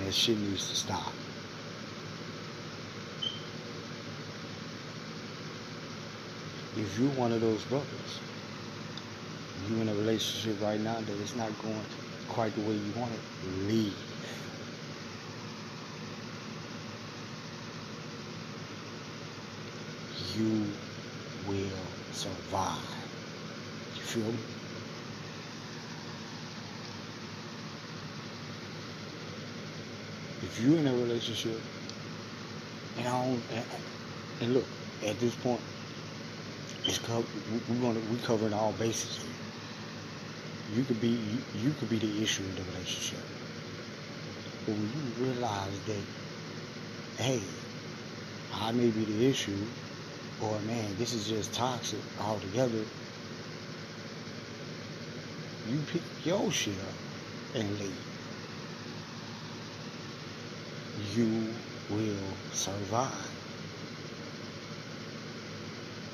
That 0.08 0.14
shit 0.14 0.38
needs 0.38 0.70
to 0.70 0.76
stop. 0.78 1.12
If 6.78 6.98
you're 6.98 7.10
one 7.10 7.34
of 7.34 7.42
those 7.42 7.62
brothers, 7.66 8.22
you're 9.68 9.82
in 9.82 9.90
a 9.90 9.94
relationship 9.94 10.62
right 10.62 10.80
now 10.80 11.02
that 11.02 11.10
is 11.10 11.36
not 11.36 11.52
going 11.62 11.84
quite 12.30 12.56
the 12.56 12.62
way 12.62 12.76
you 12.76 12.94
want 12.94 13.12
it, 13.12 13.20
leave. 13.68 13.98
You 20.34 20.72
will 21.46 21.74
survive. 22.12 22.80
You 23.94 24.02
feel 24.02 24.32
me? 24.32 24.57
If 30.48 30.62
you're 30.62 30.80
in 30.80 30.88
a 30.88 30.94
relationship, 30.94 31.60
and 32.98 33.08
I 33.08 33.12
don't, 33.12 33.44
and, 33.54 33.66
and 34.42 34.54
look, 34.54 34.66
at 35.06 35.20
this 35.20 35.36
point, 35.36 35.60
it's 36.86 37.00
covered, 37.00 37.26
we're 37.70 37.82
gonna 37.82 38.00
we 38.12 38.18
covering 38.26 38.54
all 38.54 38.72
bases. 38.74 39.20
You 40.76 40.84
could 40.84 41.02
be 41.02 41.10
you, 41.10 41.40
you 41.54 41.72
could 41.80 41.90
be 41.90 42.00
the 42.00 42.24
issue 42.24 42.44
in 42.44 42.56
the 42.56 42.64
relationship. 42.72 43.20
But 44.66 44.74
when 44.74 44.90
you 45.20 45.26
realize 45.26 45.80
that, 45.88 46.04
hey, 47.18 47.42
I 48.54 48.72
may 48.72 48.90
be 48.90 49.06
the 49.06 49.28
issue, 49.28 49.58
or 50.42 50.60
man, 50.62 50.96
this 50.98 51.14
is 51.14 51.28
just 51.28 51.54
toxic 51.54 52.00
altogether, 52.22 52.86
you 55.70 55.78
pick 55.92 56.04
your 56.26 56.52
shit 56.52 56.80
up 56.80 56.96
and 57.56 57.80
leave. 57.80 58.17
You 61.18 61.56
will 61.90 62.38
survive. 62.52 63.32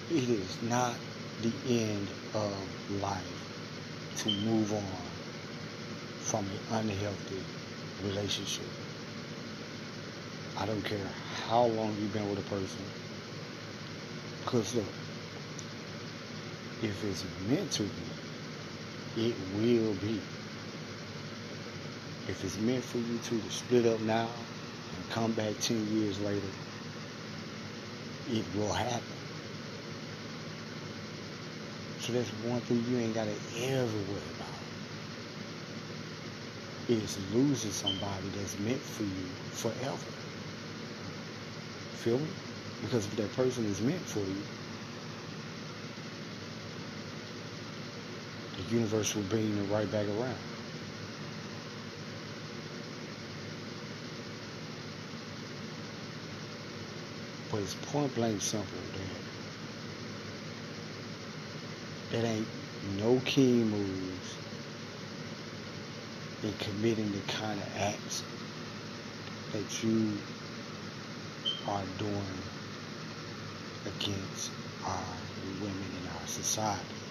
It 0.09 0.29
is 0.29 0.61
not 0.61 0.97
the 1.41 1.51
end 1.65 2.13
of 2.33 2.69
life 2.89 3.43
to 4.19 4.29
move 4.29 4.71
on 4.71 5.01
from 6.19 6.45
an 6.47 6.59
unhealthy 6.69 7.43
relationship. 8.01 8.71
I 10.55 10.65
don't 10.65 10.85
care 10.85 11.11
how 11.47 11.65
long 11.65 11.97
you've 11.99 12.13
been 12.13 12.29
with 12.29 12.39
a 12.39 12.43
person. 12.43 12.85
Because 14.39 14.73
look, 14.73 14.93
if 16.81 17.03
it's 17.03 17.25
meant 17.45 17.71
to 17.71 17.83
be, 17.83 19.21
it 19.21 19.35
will 19.51 19.95
be. 19.95 20.23
If 22.25 22.41
it's 22.45 22.57
meant 22.57 22.85
for 22.85 22.99
you 22.99 23.19
two 23.19 23.41
to 23.41 23.49
split 23.49 23.85
up 23.85 23.99
now 23.99 24.29
come 25.09 25.33
back 25.33 25.59
10 25.59 25.87
years 25.87 26.19
later, 26.19 26.53
it 28.25 28.47
will 28.53 28.73
happen. 28.73 29.17
So 31.97 32.13
that's 32.13 32.33
one 32.33 32.61
thing 32.63 32.83
you 32.83 32.97
ain't 32.97 33.15
got 33.15 33.25
to 33.25 33.39
ever 33.57 33.97
worry 33.99 34.29
about. 34.29 34.65
Is 36.87 37.17
losing 37.17 37.71
somebody 37.71 38.29
that's 38.29 38.57
meant 38.57 38.85
for 38.85 39.03
you 39.03 39.37
forever. 39.51 40.13
Feel 41.93 42.19
me? 42.19 42.37
Because 42.81 43.07
if 43.07 43.15
that 43.17 43.33
person 43.33 43.65
is 43.65 43.81
meant 43.81 44.07
for 44.07 44.29
you, 44.29 44.47
the 48.57 48.63
universe 48.63 49.15
will 49.15 49.23
bring 49.23 49.55
you 49.55 49.65
right 49.65 49.89
back 49.89 50.07
around. 50.07 50.52
But 57.53 57.61
it's 57.61 57.75
point 57.75 58.15
blank 58.15 58.41
simple 58.41 58.65
that 62.11 62.23
that 62.23 62.27
ain't 62.27 62.47
no 62.99 63.21
key 63.25 63.63
moves 63.63 64.37
in 66.43 66.51
committing 66.53 67.11
the 67.11 67.21
kind 67.33 67.59
of 67.59 67.67
acts 67.77 68.23
that 69.51 69.83
you 69.83 70.09
are 71.67 71.83
doing 71.99 72.43
against 73.85 74.49
our 74.87 75.05
women 75.61 75.77
in 76.01 76.07
our 76.19 76.27
society. 76.27 77.02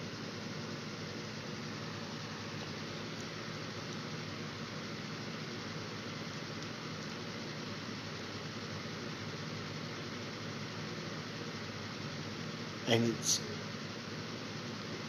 And 12.87 13.05
it's 13.05 13.41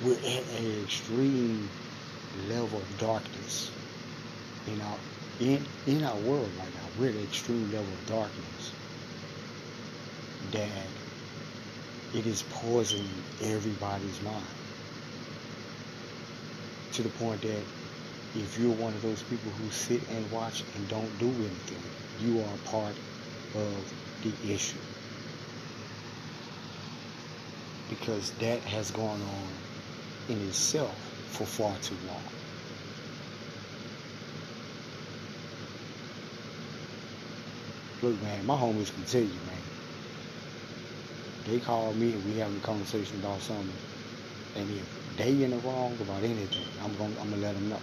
we're 0.01 0.17
at 0.19 0.49
an 0.49 0.83
extreme 0.85 1.73
level 2.35 2.83
of 2.83 2.97
darkness 2.97 3.73
in 4.67 4.81
our 4.81 5.01
in 5.39 5.69
in 5.87 6.05
our 6.05 6.19
world 6.19 6.57
right 6.57 6.75
now. 6.75 6.91
We're 6.95 7.11
at 7.11 7.17
an 7.17 7.23
extreme 7.23 7.71
level 7.71 7.95
of 7.95 8.07
darkness 8.07 8.77
that 10.41 11.01
it 12.13 12.27
is 12.27 12.45
poisoning 12.45 13.27
everybody's 13.41 14.21
mind 14.23 14.57
to 16.93 17.03
the 17.03 17.11
point 17.11 17.43
that 17.43 17.69
if 18.35 18.59
you're 18.59 18.73
one 18.73 18.95
of 18.95 19.03
those 19.03 19.25
people 19.25 19.53
who 19.53 19.71
sit 19.71 20.05
and 20.09 20.31
watch 20.31 20.65
and 20.75 20.89
don't 20.89 21.19
do 21.19 21.43
anything, 21.43 21.93
you 22.17 22.43
are 22.45 22.59
part 22.59 23.01
of 23.55 23.95
the 24.23 24.39
issue. 24.43 24.85
Because 28.01 28.33
that 28.41 28.65
has 28.67 28.91
gone 28.91 29.23
on 29.23 29.65
in 30.29 30.41
itself 30.43 31.15
for 31.27 31.47
far 31.47 31.79
too 31.79 31.99
long. 32.03 32.27
Look, 38.03 38.21
man, 38.21 38.47
my 38.47 38.57
homies 38.57 38.93
can 38.95 39.05
tell 39.05 39.23
you, 39.23 39.41
man 39.41 39.65
they 41.45 41.61
call 41.61 41.95
me 41.95 42.15
and 42.15 42.25
we 42.25 42.37
having 42.37 42.59
a 42.59 42.63
conversation 42.63 43.19
about 43.19 43.43
something, 43.43 43.81
and 44.55 44.71
if 44.71 44.99
they 45.17 45.43
in 45.43 45.51
the 45.53 45.59
wrong 45.59 46.01
about 46.01 46.25
anything, 46.25 46.69
I'm 46.81 46.93
gonna 46.95 47.21
I'm 47.21 47.31
gonna 47.31 47.43
let 47.43 47.55
them 47.55 47.69
know. 47.69 47.83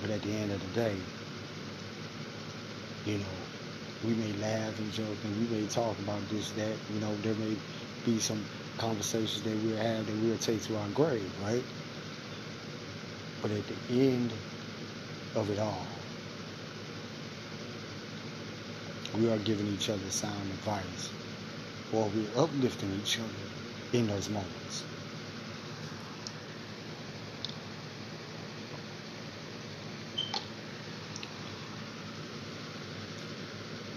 But 0.00 0.10
at 0.10 0.22
the 0.22 0.36
end 0.36 0.52
of 0.52 0.60
the 0.60 0.68
day, 0.68 1.08
you 3.04 3.18
know, 3.18 3.48
we 4.02 4.14
may 4.14 4.32
laugh 4.34 4.78
and 4.78 4.92
joke 4.92 5.24
and 5.24 5.36
we 5.36 5.46
may 5.46 5.66
talk 5.66 5.98
about 5.98 6.28
this, 6.28 6.52
that, 6.52 6.80
you 6.88 7.00
know, 7.00 7.18
there 7.22 7.34
may 7.34 7.58
be 8.06 8.20
some 8.20 8.42
conversations 8.78 9.42
that 9.42 9.56
we'll 9.64 9.76
have 9.76 10.06
that 10.06 10.16
we'll 10.22 10.38
take 10.38 10.62
to 10.62 10.76
our 10.76 10.88
grave, 10.90 11.28
right? 11.42 11.62
But 13.42 13.50
at 13.50 13.62
the 13.66 14.08
end 14.08 14.32
of 15.34 15.50
it 15.50 15.58
all, 15.58 15.84
we 19.18 19.28
are 19.28 19.38
giving 19.38 19.66
each 19.68 19.90
other 19.90 20.08
sound 20.08 20.40
advice 20.50 21.10
while 21.90 22.10
we're 22.14 22.42
uplifting 22.42 22.92
each 23.02 23.18
other 23.18 23.98
in 23.98 24.06
those 24.06 24.28
moments. 24.28 24.84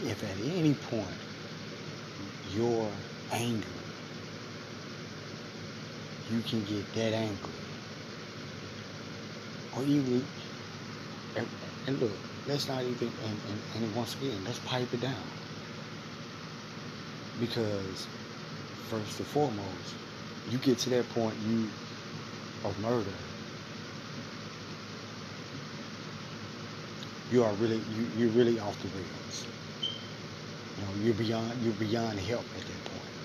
If 0.04 0.24
at 0.24 0.56
any 0.56 0.74
point 0.74 1.06
you're 2.56 2.90
angry, 3.32 3.79
you 6.30 6.42
can 6.44 6.64
get 6.64 6.94
that 6.94 7.14
angry. 7.14 7.54
Or 9.72 9.84
even, 9.84 10.30
and, 11.36 11.50
and 11.88 12.00
look, 12.00 12.22
let's 12.46 12.68
not 12.68 12.84
even, 12.84 13.14
and, 13.20 13.42
and, 13.44 13.64
and 13.74 13.96
once 13.96 14.16
again, 14.16 14.44
let's 14.44 14.60
pipe 14.60 14.94
it 14.94 15.02
down 15.02 15.32
because 17.38 18.10
first 18.82 19.20
and 19.20 19.28
foremost, 19.28 19.98
you 20.46 20.60
get 20.60 20.80
to 20.80 20.90
that 20.92 21.10
point 21.10 21.38
you 21.40 21.74
of 22.64 22.78
murder, 22.80 23.26
you 27.30 27.44
are 27.44 27.56
really 27.56 27.80
you, 27.80 28.06
you're 28.14 28.32
really 28.32 28.60
off 28.60 28.80
the 28.80 28.90
rails. 28.90 29.48
You 30.76 30.84
know, 30.86 30.96
you're 30.96 31.14
beyond 31.16 31.62
you're 31.62 31.74
beyond 31.74 32.20
help 32.20 32.48
at 32.56 32.66
that 32.68 32.84
point. 32.86 33.19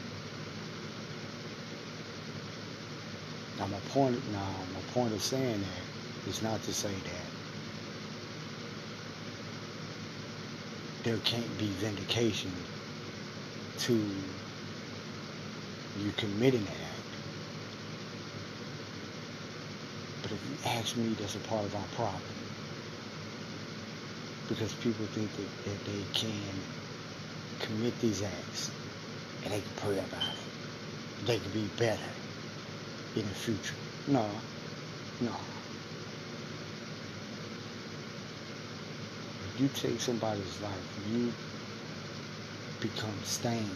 Now 3.64 3.70
my 3.70 3.78
point 3.94 4.20
now 4.30 4.50
my 4.74 4.80
point 4.92 5.14
of 5.14 5.22
saying 5.22 5.62
that 5.62 6.28
is 6.28 6.42
not 6.42 6.62
to 6.64 6.74
say 6.74 6.90
that 6.90 7.26
there 11.02 11.16
can't 11.24 11.58
be 11.58 11.68
vindication 11.80 12.52
to 13.78 13.94
you 13.94 14.02
committing 16.18 16.60
an 16.60 16.66
act. 16.66 17.16
But 20.20 20.32
if 20.32 20.40
you 20.44 20.70
ask 20.70 20.94
me, 20.98 21.16
that's 21.18 21.34
a 21.34 21.38
part 21.48 21.64
of 21.64 21.74
our 21.74 21.86
problem. 21.96 22.20
Because 24.50 24.74
people 24.74 25.06
think 25.06 25.30
that, 25.36 25.70
that 25.70 25.84
they 25.90 26.04
can 26.12 26.52
commit 27.60 27.98
these 28.00 28.22
acts 28.22 28.70
and 29.42 29.54
they 29.54 29.60
can 29.60 29.72
pray 29.76 29.98
about 30.00 30.28
it. 30.28 31.26
They 31.26 31.38
can 31.38 31.50
be 31.52 31.66
better 31.78 32.02
in 33.16 33.28
the 33.28 33.34
future. 33.34 33.76
No, 34.06 34.28
no. 35.20 35.36
If 39.54 39.60
you 39.60 39.68
take 39.68 40.00
somebody's 40.00 40.60
life, 40.60 40.98
you 41.12 41.32
become 42.80 43.22
stained 43.24 43.70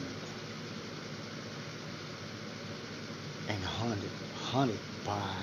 and 3.48 3.64
haunted, 3.64 4.10
haunted 4.34 4.80
by 5.04 5.34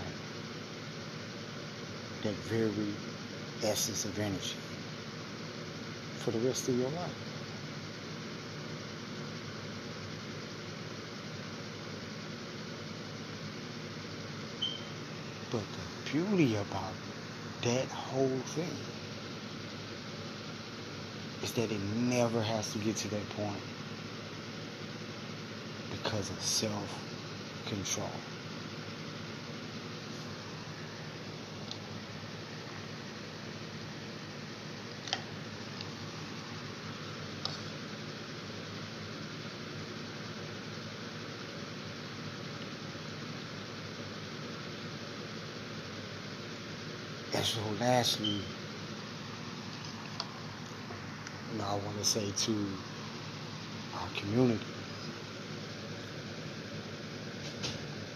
that 2.23 2.36
very 2.36 3.01
essence 3.63 4.05
of 4.05 4.19
energy. 4.19 4.55
for 6.15 6.31
the 6.31 6.39
rest 6.39 6.69
of 6.69 6.77
your 6.77 6.89
life. 6.91 7.13
But 15.51 15.62
the 15.73 16.05
beauty 16.15 16.56
about 16.56 16.93
that 17.62 17.88
whole 17.89 18.39
thing 18.56 18.71
is 21.43 21.51
that 21.51 21.69
it 21.69 21.82
never 22.08 22.41
has 22.41 22.71
to 22.71 22.78
get 22.80 22.95
to 22.95 23.10
that 23.10 23.30
point 23.32 23.60
because 25.91 26.30
of 26.30 26.39
self 26.39 27.04
control. 27.67 28.08
So 47.45 47.62
lastly, 47.79 48.41
you 51.53 51.60
know, 51.60 51.65
I 51.65 51.75
want 51.75 51.95
to 51.99 52.03
say 52.03 52.31
to 52.31 52.51
our 53.93 54.10
community, 54.17 54.65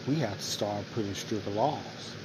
we 0.08 0.16
have 0.16 0.36
to 0.36 0.44
start 0.44 0.84
putting 0.96 1.14
stricter 1.14 1.52
laws. 1.52 2.16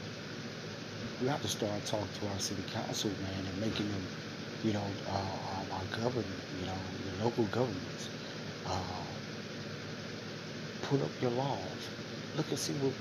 We 1.21 1.29
have 1.29 1.43
to 1.43 1.49
start 1.49 1.85
talking 1.85 2.09
to 2.21 2.27
our 2.29 2.39
city 2.39 2.63
council, 2.73 3.11
man, 3.21 3.45
and 3.47 3.61
making 3.61 3.91
them, 3.91 4.01
you 4.63 4.73
know, 4.73 4.87
uh, 5.07 5.75
our 5.75 5.85
government, 6.01 6.27
you 6.59 6.65
know, 6.67 6.79
the 7.19 7.25
local 7.25 7.45
governments, 7.45 8.09
uh, 8.67 9.05
put 10.81 11.03
up 11.03 11.11
your 11.21 11.33
laws. 11.33 11.91
Look 12.35 12.49
and 12.49 12.59
see 12.59 12.73
what 12.75 12.95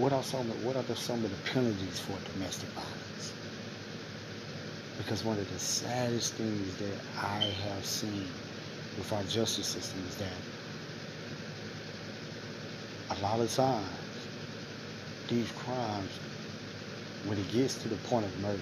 what 0.00 0.14
are 0.14 0.22
some 0.22 0.46
what 0.64 0.76
are 0.76 0.82
the, 0.84 0.96
some 0.96 1.22
of 1.22 1.30
the 1.30 1.50
penalties 1.50 2.00
for 2.00 2.16
domestic 2.32 2.70
violence? 2.70 3.34
Because 4.96 5.22
one 5.24 5.36
of 5.38 5.52
the 5.52 5.58
saddest 5.58 6.34
things 6.34 6.76
that 6.76 6.98
I 7.22 7.44
have 7.68 7.84
seen 7.84 8.24
with 8.96 9.12
our 9.12 9.22
justice 9.24 9.66
system 9.66 10.00
is 10.08 10.16
that 10.16 10.32
a 13.10 13.22
lot 13.22 13.40
of 13.40 13.52
times 13.52 13.86
these 15.28 15.52
crimes, 15.52 16.10
when 17.26 17.36
it 17.36 17.52
gets 17.52 17.74
to 17.82 17.88
the 17.88 17.96
point 18.08 18.24
of 18.24 18.40
murder, 18.40 18.58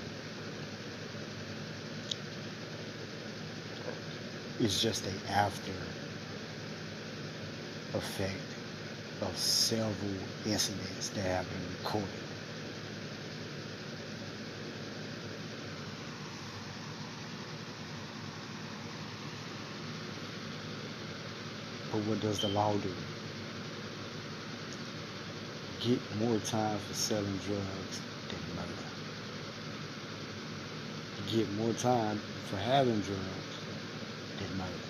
it's 4.59 4.83
just 4.83 5.07
an 5.07 5.15
after 5.31 5.73
effect 7.97 8.58
of 9.23 9.37
several 9.37 10.15
incidents 10.47 11.09
that 11.11 11.23
have 11.23 11.47
been 11.49 11.63
recorded. 11.83 12.09
But 21.91 22.01
what 22.03 22.21
does 22.21 22.41
the 22.41 22.49
law 22.49 22.75
do? 22.75 22.91
Get 25.81 26.01
more 26.21 26.39
time 26.39 26.79
for 26.79 26.95
selling 26.95 27.39
drugs 27.47 28.01
than 28.29 28.39
murder. 28.57 28.89
Get 31.33 31.53
more 31.57 31.73
time 31.73 32.21
for 32.51 32.57
having 32.57 33.01
drugs 33.01 33.59
than 34.39 34.59
murder. 34.59 34.89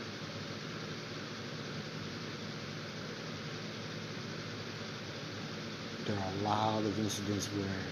there 6.09 6.17
are 6.17 6.33
a 6.38 6.38
lot 6.49 6.79
of 6.79 6.99
incidents 6.99 7.47
where 7.49 7.83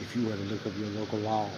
if 0.00 0.14
you 0.14 0.26
were 0.26 0.36
to 0.36 0.42
look 0.42 0.64
up 0.66 0.72
your 0.78 0.88
local 0.90 1.18
laws, 1.18 1.50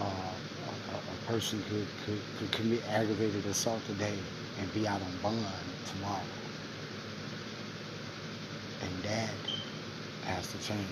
uh, 0.00 0.04
a, 0.04 0.94
a, 0.94 1.26
person 1.26 1.60
could, 1.68 1.86
could, 2.04 2.20
could 2.38 2.52
commit 2.52 2.82
aggravated 2.88 3.44
assault 3.46 3.84
today 3.86 4.16
and 4.60 4.72
be 4.72 4.86
out 4.86 5.00
on 5.02 5.10
bond 5.22 5.44
tomorrow. 5.86 6.20
And 8.82 9.02
that 9.02 9.30
has 10.24 10.52
to 10.52 10.58
change. 10.58 10.86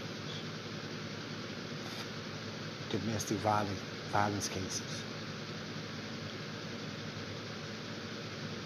Domestic 2.91 3.39
violence, 3.39 3.81
violence 4.11 4.49
cases. 4.49 5.03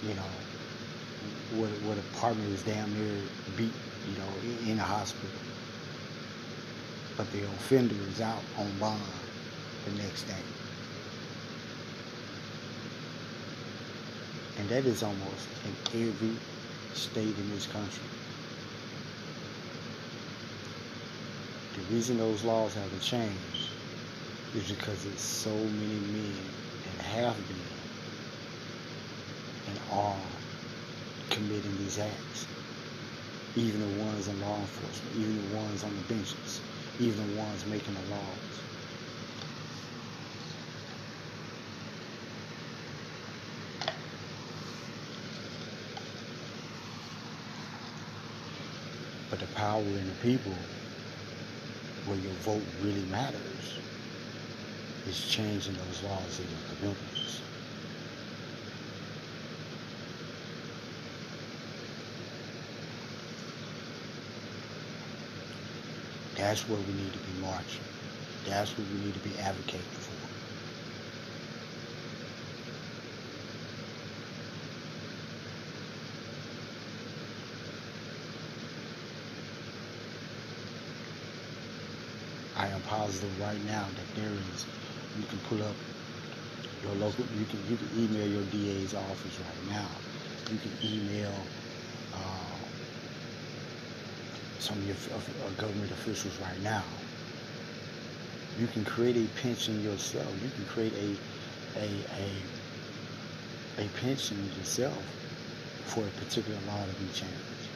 You 0.03 0.15
know, 0.15 1.61
where, 1.61 1.71
where 1.87 1.97
the 1.97 2.19
partner 2.19 2.45
is 2.47 2.63
damn 2.63 2.93
near 2.95 3.21
beat 3.57 3.73
you 4.07 4.19
know, 4.19 4.73
in 4.73 4.79
a 4.79 4.83
hospital. 4.83 5.29
But 7.17 7.31
the 7.33 7.43
offender 7.45 7.95
is 8.11 8.21
out 8.21 8.43
on 8.59 8.71
bond 8.79 9.01
the 9.85 10.03
next 10.03 10.25
day. 10.25 10.35
And 14.59 14.69
that 14.69 14.87
is 14.87 15.03
almost 15.03 15.49
in 15.65 16.09
every 16.09 16.37
state 16.95 17.37
in 17.37 17.51
this 17.51 17.67
country. 17.67 18.03
The 21.75 21.95
reason 21.95 22.19
those 22.19 22.45
laws 22.45 22.75
haven't 22.75 23.01
changed 23.01 23.71
is 24.57 24.71
because 24.71 25.07
it's 25.07 25.23
so 25.23 25.51
many 25.51 26.01
men 26.13 26.35
that 26.85 27.05
have 27.05 27.37
been 27.49 27.57
and 29.69 29.79
are 29.93 30.17
committing 31.31 31.77
these 31.79 31.99
acts 31.99 32.47
even 33.59 33.81
the 33.81 33.89
ones 33.89 34.29
in 34.29 34.41
law 34.41 34.61
enforcement, 34.61 35.17
even 35.17 35.37
the 35.37 35.43
ones 35.57 35.85
on 35.85 35.97
the 35.97 36.03
benches, 36.03 36.63
even 36.99 37.19
the 37.19 37.41
ones 37.41 37.67
making 37.67 37.95
the 37.95 38.03
laws. 38.03 38.65
But 49.31 49.41
the 49.41 49.49
power 49.49 49.99
in 49.99 50.09
the 50.09 50.15
people, 50.15 50.71
where 52.05 52.19
your 52.19 52.35
vote 52.35 52.69
really 52.79 53.07
matters, 53.07 53.81
is 55.07 55.19
changing 55.21 55.75
those 55.77 56.03
laws 56.03 56.41
in 56.41 56.49
your 56.51 56.63
communities. 56.63 57.48
That's 66.49 66.67
where 66.69 66.81
we 66.81 66.95
need 66.95 67.13
to 67.15 67.21
be 67.21 67.35
marching. 67.35 67.89
That's 68.45 68.79
what 68.79 68.89
we 68.89 68.99
need 68.99 69.15
to 69.15 69.21
be 69.21 69.39
advocating 69.39 69.93
for. 69.93 70.31
I 82.55 82.69
am 82.69 82.83
positive 82.83 83.39
right 83.39 83.63
now 83.63 83.93
that 83.97 84.15
there 84.15 84.37
is. 84.39 84.69
You 85.15 85.27
can 85.27 85.41
pull 85.41 85.63
up 85.63 85.79
your 86.81 86.95
local. 86.95 87.27
You 87.31 87.47
can 87.47 87.65
you 87.67 87.79
can 87.79 87.91
email 87.95 88.27
your 88.27 88.45
DA's 88.45 88.95
office 88.95 89.41
right 89.41 89.63
now. 89.65 90.03
You 90.49 90.59
can 90.59 90.77
email 90.85 91.53
some 94.59 94.79
of 94.79 94.87
your 94.87 94.97
uh, 95.47 95.51
government 95.53 95.93
officials 95.93 96.39
right 96.41 96.61
now. 96.63 96.85
You 98.59 98.69
can 98.69 98.85
create 98.85 99.17
a 99.17 99.29
pension 99.41 99.83
yourself. 99.83 100.35
You 100.43 100.51
can 100.51 100.67
create 100.67 100.95
a 100.95 101.19
a 101.81 102.07
a 102.19 102.49
a 103.85 103.89
pension 103.91 104.51
yourself 104.59 105.05
for 105.85 106.07
a 106.09 106.11
particular 106.13 106.61
law 106.61 106.87
to 106.87 106.93
be 106.95 107.09
changed, 107.11 107.71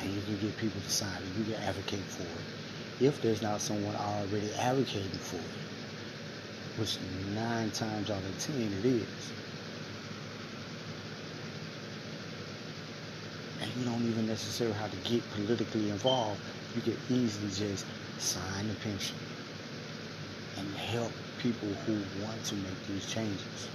and 0.00 0.10
you 0.10 0.22
can 0.22 0.38
get 0.38 0.56
people 0.56 0.80
to 0.80 0.90
sign 0.90 1.22
it. 1.22 1.38
You 1.38 1.44
can 1.44 1.62
advocate 1.62 2.10
for 2.10 2.42
it. 2.42 2.46
If 2.98 3.20
there's 3.20 3.42
not 3.42 3.62
someone 3.62 3.96
already 3.96 4.52
advocating 4.54 5.20
for 5.20 5.36
it, 5.38 5.66
which 6.76 6.98
nine 7.34 7.70
times 7.70 8.10
out 8.10 8.24
of 8.24 8.38
ten 8.38 8.72
it 8.74 8.84
is, 8.86 9.34
you 13.76 13.84
don't 13.84 14.04
even 14.04 14.26
necessarily 14.26 14.76
have 14.76 14.90
to 14.90 15.10
get 15.10 15.28
politically 15.32 15.90
involved. 15.90 16.40
You 16.74 16.82
can 16.82 16.96
easily 17.08 17.50
just 17.50 17.86
sign 18.18 18.68
the 18.68 18.74
pension 18.74 19.16
and 20.58 20.74
help 20.76 21.12
people 21.38 21.68
who 21.86 22.02
want 22.24 22.44
to 22.44 22.54
make 22.56 22.86
these 22.86 23.06
changes. 23.06 23.68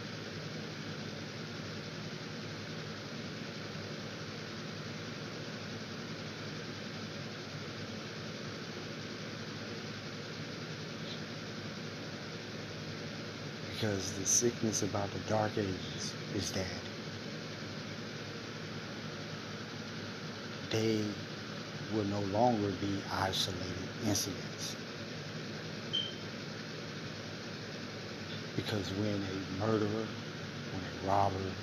Because 13.73 14.13
the 14.13 14.25
sickness 14.25 14.83
about 14.83 15.11
the 15.11 15.19
dark 15.19 15.57
ages 15.57 16.13
is 16.33 16.51
that 16.53 16.84
they 20.75 21.05
will 21.89 22.05
no 22.05 22.21
longer 22.21 22.71
be 22.71 23.01
isolated 23.11 23.89
incidents. 24.03 24.77
Because 28.55 28.91
when 28.93 29.23
a 29.23 29.45
murderer, 29.59 30.09
when 30.71 30.83
a 30.85 31.07
robber, 31.07 31.55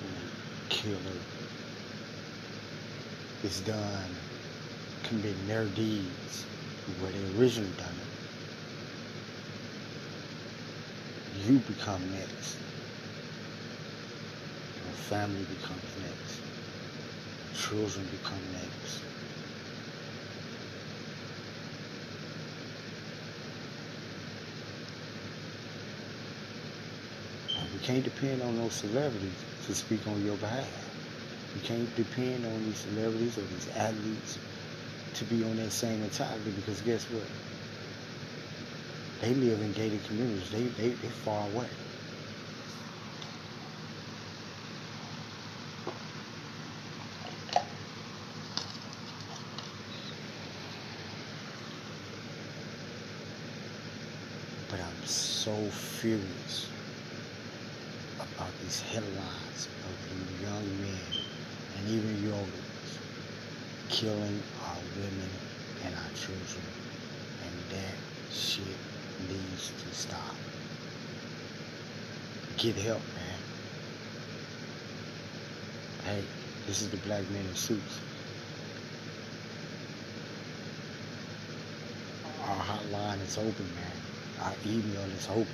when 0.00 0.14
a 0.16 0.28
killer 0.68 1.22
is 3.42 3.60
done 3.62 4.10
committing 5.02 5.46
their 5.46 5.66
deeds 5.66 6.46
where 7.00 7.12
they 7.12 7.24
originally 7.24 7.72
done 7.72 7.98
it, 8.00 8.08
you 11.32 11.60
become 11.60 12.10
next. 12.10 12.58
Your 14.84 14.92
family 14.92 15.44
becomes 15.44 15.96
next. 15.96 16.47
Children 17.58 18.06
become 18.08 18.52
next. 18.52 19.02
And 27.58 27.72
we 27.72 27.80
can't 27.80 28.04
depend 28.04 28.42
on 28.42 28.56
those 28.56 28.74
celebrities 28.74 29.44
to 29.66 29.74
speak 29.74 30.06
on 30.06 30.22
your 30.22 30.38
behalf. 30.38 30.90
You 31.54 31.60
can't 31.62 31.94
depend 31.94 32.46
on 32.46 32.64
these 32.64 32.80
celebrities 32.80 33.38
or 33.38 33.46
these 33.46 33.68
athletes 33.68 34.38
to 35.14 35.24
be 35.24 35.44
on 35.44 35.56
that 35.56 35.72
same 35.72 36.00
mentality 36.02 36.50
because 36.52 36.82
guess 36.82 37.10
what? 37.10 37.30
They 39.20 39.34
live 39.34 39.62
in 39.62 39.72
gated 39.72 40.04
communities. 40.04 40.50
They 40.50 40.68
they 40.68 40.90
they 40.94 41.10
far 41.10 41.46
away. 41.46 41.70
But 54.68 54.80
I'm 54.80 54.98
so 55.48 55.70
furious 55.70 56.68
about 58.16 58.52
these 58.60 58.82
headlines 58.82 59.68
of 59.86 59.94
you 60.12 60.46
young 60.46 60.66
men 60.82 61.24
and 61.78 61.88
even 61.88 62.22
youngers 62.22 62.98
killing 63.88 64.42
our 64.66 64.76
women 64.94 65.30
and 65.86 65.94
our 65.94 66.10
children. 66.14 66.66
And 67.46 67.54
that 67.70 67.96
shit 68.30 68.76
needs 69.26 69.72
to 69.72 69.94
stop. 69.94 70.34
Get 72.58 72.76
help, 72.76 73.00
man. 73.16 73.40
Hey, 76.04 76.24
this 76.66 76.82
is 76.82 76.90
the 76.90 76.98
Black 76.98 77.22
Men 77.30 77.46
in 77.46 77.54
Suits. 77.54 78.00
Our 82.44 82.56
hotline 82.56 83.22
is 83.22 83.38
open, 83.38 83.66
man. 83.76 84.07
Our 84.40 84.54
email 84.66 85.02
is 85.02 85.28
open. 85.28 85.46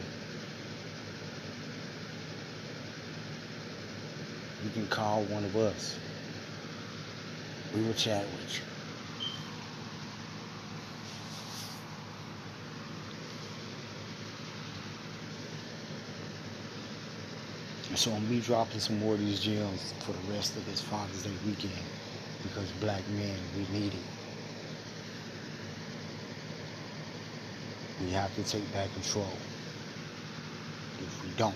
You 4.65 4.71
can 4.71 4.87
call 4.89 5.25
one 5.25 5.45
of 5.45 5.57
us. 5.57 5.99
We 7.75 7.83
will 7.83 7.95
chat 7.95 8.25
with 8.27 8.57
you. 8.57 8.63
So 17.97 18.13
I'm 18.13 18.27
be 18.27 18.41
dropping 18.41 18.81
some 18.81 18.99
more 18.99 19.15
of 19.15 19.21
these 19.21 19.41
gems 19.41 19.95
for 20.01 20.13
the 20.13 20.33
rest 20.33 20.57
of 20.57 20.67
this 20.67 20.81
Father's 20.83 21.23
Day 21.23 21.33
weekend 21.47 21.73
because 22.43 22.73
black 22.73 23.07
men, 23.09 23.39
we 23.57 23.67
need 23.79 23.95
it. 23.95 24.14
We 28.03 28.11
have 28.11 28.35
to 28.37 28.43
take 28.43 28.71
back 28.73 28.93
control. 28.93 29.29
If 30.99 31.25
we 31.25 31.31
don't, 31.37 31.55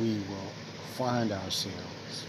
we 0.00 0.18
will 0.28 0.52
find 0.96 1.32
ourselves 1.32 2.26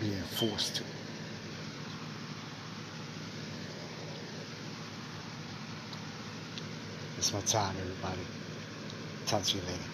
being 0.00 0.22
forced 0.22 0.76
to. 0.76 0.84
It's 7.18 7.32
my 7.32 7.40
time, 7.40 7.74
everybody. 7.80 8.20
Talk 9.26 9.42
to 9.44 9.56
you 9.56 9.62
later. 9.62 9.93